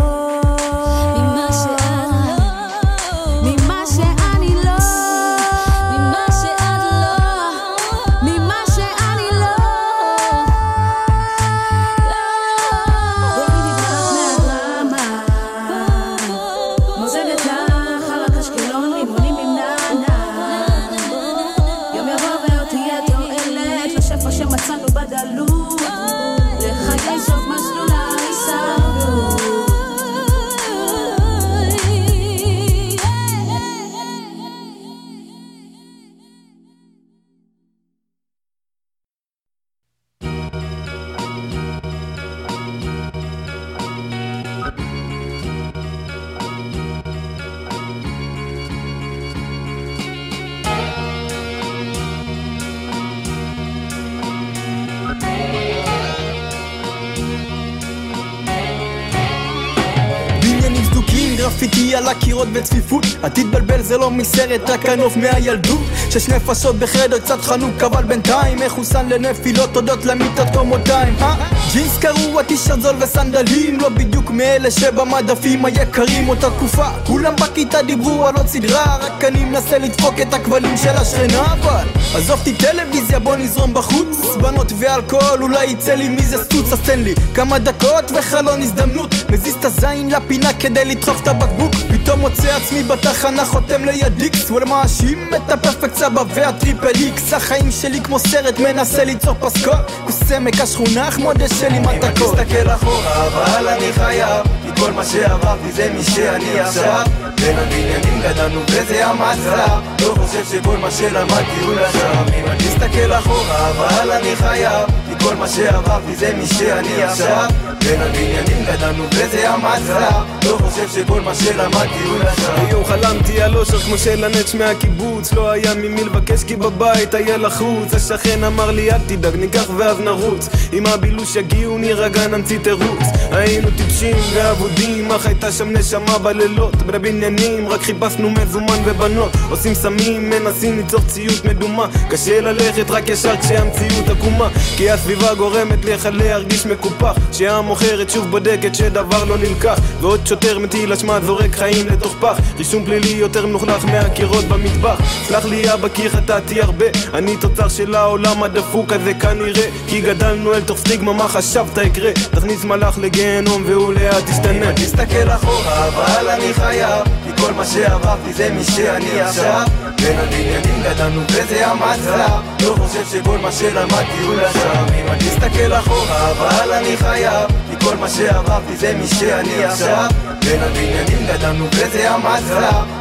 בצפיפות 62.71 63.07
אל 63.25 63.29
תתבלבל 63.29 63.83
זה 63.83 63.99
לא 63.99 64.11
מסרט 64.11 64.71
רק 64.71 64.87
הנוף 64.87 65.17
מהילדות. 65.17 65.81
שש 66.11 66.29
נפשות 66.29 66.77
בחדר 66.77 67.19
קצת 67.19 67.41
חנוק 67.41 67.83
אבל 67.83 68.05
בינתיים 68.05 68.59
מחוסן 68.67 69.09
לנפילות 69.09 69.71
תודות 69.73 70.05
למיטות 70.05 70.49
קומותיים. 70.55 71.15
אה? 71.21 71.35
ג'ינס 71.73 71.99
קרוע 71.99 72.43
טישרט 72.43 72.81
זול 72.81 72.97
וסנדלים 72.99 73.81
לא 73.81 73.89
בדיוק 73.89 74.31
מאלה 74.31 74.71
שבמדפים 74.71 75.65
היקרים. 75.65 76.29
אותה 76.29 76.51
תקופה 76.51 76.87
כולם 77.07 77.37
בכיתה 77.37 77.83
דיברו 77.83 78.27
על 78.27 78.37
עוד 78.37 78.47
סדרה 78.47 78.97
רק 79.01 79.25
אני 79.25 79.45
מנסה 79.45 79.79
לדפוק 79.79 80.21
את 80.21 80.35
הכבלים 80.35 80.77
של 80.77 80.97
השכנה 80.97 81.53
אבל 81.53 81.87
עזוב 82.15 82.39
אותי 82.39 82.55
טלוויזיה 82.55 83.19
בוא 83.19 83.37
נזרום 83.37 83.75
בחוץ. 83.75 84.37
בנות 84.41 84.73
ואלכוהול 84.79 85.43
אולי 85.43 85.67
יצא 85.67 85.95
לי 85.95 86.09
מזה 86.09 86.45
סטוץ 86.45 86.73
אז 86.73 86.79
תן 86.81 86.99
לי 86.99 87.15
כמה 87.35 87.59
דקות 87.59 88.13
וחלון 88.19 88.63
הזדמנות. 88.63 89.15
מזיז 89.31 89.55
את 89.55 89.65
הזין 89.65 90.11
לפינה 90.11 90.53
כדי 90.53 90.85
לדחוף 90.85 91.23
את 91.23 91.29
הבקבוק 91.29 91.75
פתאום 91.75 92.21
מוצא 92.21 92.57
עצמי 92.65 92.83
בתחנה 92.83 93.45
חותם 93.45 93.85
ליד 93.85 94.21
X 94.21 94.51
וואלה 94.51 94.67
מאשים 94.67 95.31
את 95.37 95.51
ה 95.51 95.56
perfect 95.56 95.95
סבא 95.95 96.23
ו 96.35 96.42
ה 96.42 96.50
triple 96.50 96.95
X 96.95 97.33
החיים 97.33 97.71
שלי 97.71 98.01
כמו 98.01 98.19
סרט 98.19 98.59
מנסה 98.59 99.05
ליצור 99.05 99.35
פסקול. 99.41 99.75
כוס 100.07 100.33
עמק 100.33 100.61
השכונה 100.61 101.11
חמודה 101.11 101.49
שלי 101.49 101.79
מתקות 101.79 102.39
תסתכל 102.39 102.71
אחורה 102.71 103.27
אבל 103.27 103.69
אני 103.69 103.93
חייב. 103.93 104.47
כי 104.63 104.81
כל 104.81 104.93
מה 104.93 105.05
שעברתי 105.05 105.73
זה 105.73 105.91
מי 105.95 106.05
שאני 106.05 106.61
עכשיו. 106.61 107.05
בין 107.41 107.59
הבניינים 107.59 108.21
גדלנו 108.23 108.61
וזה 108.71 109.07
המצב. 109.07 109.81
לא 110.01 110.15
חושב 110.19 110.45
שכל 110.45 110.77
מה 110.77 110.91
שלמדתי 110.91 111.61
הוא 111.65 111.75
לשווא. 111.75 112.39
אם 112.39 112.47
אני 112.47 112.69
אסתכל 112.69 113.13
אחורה 113.13 113.71
אבל 113.71 114.11
אני 114.11 114.37
חייב. 114.37 114.89
כי 115.09 115.25
כל 115.25 115.35
מה 115.35 115.49
שעברתי 115.49 116.17
זה 116.17 116.33
מי 116.37 116.47
שאני 116.47 117.03
עכשיו. 117.03 117.49
בין 117.79 118.01
הבניינים 118.03 118.65
גדלנו 118.65 119.05
וזה 119.13 119.51
המצב. 119.51 120.23
לא 120.45 120.59
חושב 120.63 120.89
שכל 120.89 121.21
מה 121.21 121.35
שלמדתי 121.35 122.03
הוא 122.05 122.19
לשווא 122.19 122.50
היום 122.57 122.85
חלמתי 122.85 123.43
על 123.43 123.57
אושר 123.57 123.79
כמו 123.79 123.99
של 123.99 124.25
הנץ' 124.25 124.55
מהקיבוץ. 124.55 125.33
לא 125.33 125.51
היה 125.51 125.75
ממי 125.75 126.05
לבקש 126.05 126.45
כי 126.45 126.57
בבית 126.57 127.15
היה 127.15 127.37
לחוץ. 127.37 127.95
השכן 127.95 128.45
אמר 128.45 128.71
לי 128.71 128.91
אל 128.91 128.99
תדאג 129.07 129.37
ניקח 129.37 129.67
ואז 129.77 130.01
נרוץ. 130.01 130.49
אם 130.73 130.87
הבילוש 130.87 131.37
יגיעו 131.37 131.79
נירגע 131.79 132.27
נמציא 132.27 132.59
תירוץ. 132.59 133.03
היינו 133.31 133.69
טיפשים 133.77 134.17
ואבודים 134.35 135.13
אך 135.13 135.27
הייתה 135.27 135.53
שם 135.53 135.71
נשמה 135.71 136.19
בלילות. 136.19 136.77
בבניינים 136.77 137.69
רק 137.69 137.83
חיפשנו 137.83 138.31
מזומן 138.31 138.79
ובנות. 138.85 139.33
עושים 139.51 139.75
סמים 139.75 140.31
מנסים 140.31 140.77
ליצור 140.77 141.01
ציות 141.01 141.45
מדומה. 141.45 141.87
קשה 142.11 142.41
ללכת 142.41 142.91
רק 142.91 143.09
ישר 143.09 143.37
כשהמציאות 143.37 144.09
עקומה. 144.09 144.49
כי 144.77 144.91
הסביבה 144.91 145.35
גורמת 145.35 145.85
לך 145.85 146.09
להרגיש 146.13 146.67
מקופח. 146.67 147.15
שהמוכרת 147.33 148.11
שוב 148.11 148.31
בודקת 148.31 148.75
שדבר 148.75 149.25
לא 149.25 149.37
נלקח. 149.39 149.79
ועוד 150.01 150.27
שוטר 150.27 150.59
מטיל 150.59 150.93
אשמה 150.93 151.21
זורק 151.21 151.55
חיים 151.55 151.89
לתוך 151.89 152.17
פח 152.21 152.40
רישום 152.59 152.85
פלילי 152.85 153.09
יותר 153.09 153.47
מלוכלך 153.47 153.85
מהקירות 153.85 154.45
במטבח. 154.45 155.01
סלח 155.29 155.45
לי 155.45 155.73
אבא 155.73 155.89
כי 155.89 156.11
חטאתי 156.11 156.63
הרבה. 156.63 156.87
אני 157.15 157.37
תוצר 157.37 157.69
של 157.69 157.95
העולם 157.95 158.43
הדפוק 158.43 158.93
הזה 158.93 159.15
כנראה. 159.15 159.67
כי 159.87 160.01
גדלנו 160.01 160.55
אל 160.55 160.61
תוך 160.61 160.79
סטיגמה 160.79 161.13
מה 161.13 161.29
חשבת 161.29 161.79
יקרה? 161.79 162.13
תכניס 162.13 162.65
מלאך 162.65 162.99
לגיהנום 162.99 163.63
והוא 163.67 163.93
לאט 163.93 164.29
ישתנה 164.29 164.73
תסתכל 164.73 165.31
אחורה 165.31 165.89
אבל 165.89 166.29
אני 166.29 166.55
חייב 166.55 167.05
כי 167.25 167.43
כל 167.43 167.53
מה 167.53 167.65
שעברתי 167.65 168.33
זה 168.33 168.51
מי 168.51 168.65
שאני 168.65 169.21
עכשיו. 169.21 169.67
בין 169.97 170.19
הבניינים 170.19 170.83
גדלנו 170.83 171.21
וזה 171.31 171.67
המצב. 171.67 172.41
לא 172.63 172.75
חושב 172.79 173.05
שכל 173.13 173.39
מה 173.39 173.53
שלמדתי 173.53 174.23
הוא 174.27 174.35
לשווא. 174.35 175.01
אם 175.01 175.07
אני 175.09 175.29
אסתכל 175.29 175.73
אחורה 175.73 176.31
אבל 176.31 176.73
אני 176.73 176.97
חייב 176.97 177.49
כי 177.71 177.87
כל 177.87 177.97
מה 177.97 178.09
שעברתי 178.09 178.77
זה 178.77 178.95
מי 179.01 179.07
שאני 179.07 179.65
עכשיו. 179.65 180.09
בין 180.45 180.61
הבניינים 180.63 181.27
גדלנו 181.27 181.67
וזה 181.73 182.11
המצב 182.11 182.30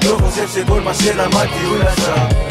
לא 0.06 0.18
חושב 0.26 0.48
שכל 0.48 0.82
מה 0.82 0.94
שלמדתי 0.94 1.64
הוא 1.66 1.78
לשווא 1.78 2.49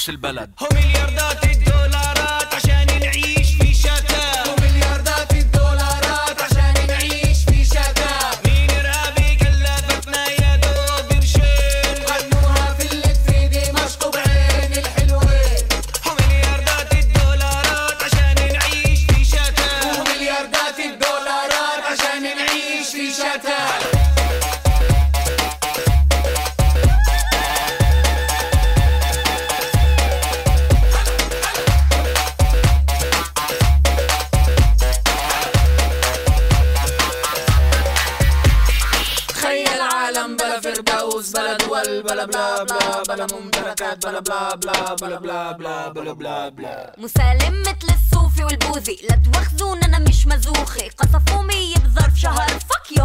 C'est 0.00 0.12
le 0.12 0.18
balade. 0.18 0.50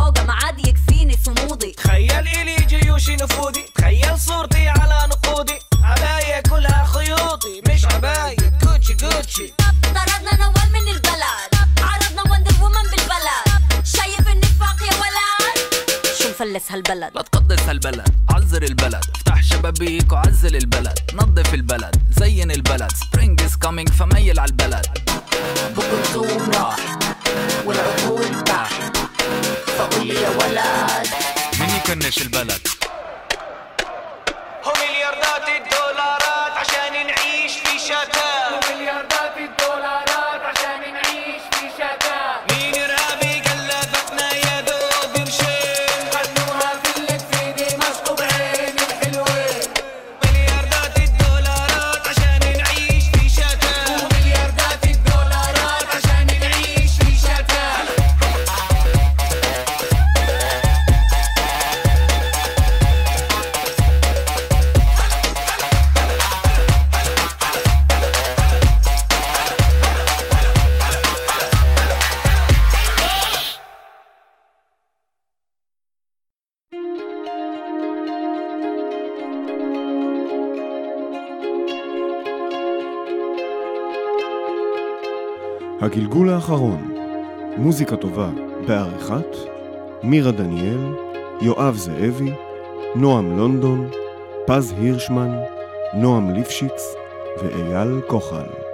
يوغا 0.06 0.24
ما 0.24 0.34
عاد 0.34 0.68
يكفيني 0.68 1.18
صمودي. 1.26 1.72
تخيل 1.72 2.28
إلي 2.28 2.56
جيوشي 2.56 3.16
نفودي. 3.16 3.66
تخيل 3.76 4.20
صورتي 4.20 4.68
على 4.68 5.08
نقودي. 5.10 5.60
عباية 5.84 6.42
كلها 6.42 6.86
خيوطي. 6.86 7.62
مش 7.70 7.86
عباية 7.86 8.36
جوتشي 8.64 8.94
جوتشي. 8.94 9.54
طردنا 9.84 10.36
نوال 10.40 10.72
من 10.74 10.88
البلد. 10.88 11.52
عرضنا 11.82 12.32
وندر 12.32 12.54
وومن 12.62 12.84
بالبلد. 12.92 13.48
شايف 13.84 14.28
النفاق 14.28 14.78
يا 14.82 14.96
ولد؟ 15.02 15.58
شو 16.20 16.30
مفلس 16.30 16.72
هالبلد؟ 16.72 17.12
لا 17.16 17.22
تقدس 17.22 17.62
هالبلد. 17.62 18.16
عزر 18.30 18.64
البلد. 18.64 19.06
افتح 19.16 19.44
شبابيك 19.44 20.12
وعزل 20.12 20.56
البلد. 20.56 21.00
نظف 21.14 21.54
البلد. 21.54 21.96
زين 22.20 22.52
البلد. 22.52 22.92
سبرينج 22.92 23.42
از 23.42 23.56
كامينج 23.56 23.90
فميل 23.90 24.40
على 24.40 24.50
البلد. 24.50 24.85
تسخنش 32.06 32.22
البلد. 32.22 32.65
הגלגול 85.96 86.30
האחרון, 86.30 86.94
מוזיקה 87.58 87.96
טובה 87.96 88.30
בעריכת 88.68 89.36
מירה 90.04 90.32
דניאל, 90.32 90.94
יואב 91.42 91.76
זאבי, 91.76 92.32
נועם 92.96 93.38
לונדון, 93.38 93.90
פז 94.48 94.74
הירשמן, 94.78 95.32
נועם 95.94 96.32
ליפשיץ 96.32 96.96
ואייל 97.42 98.02
כוחל. 98.08 98.65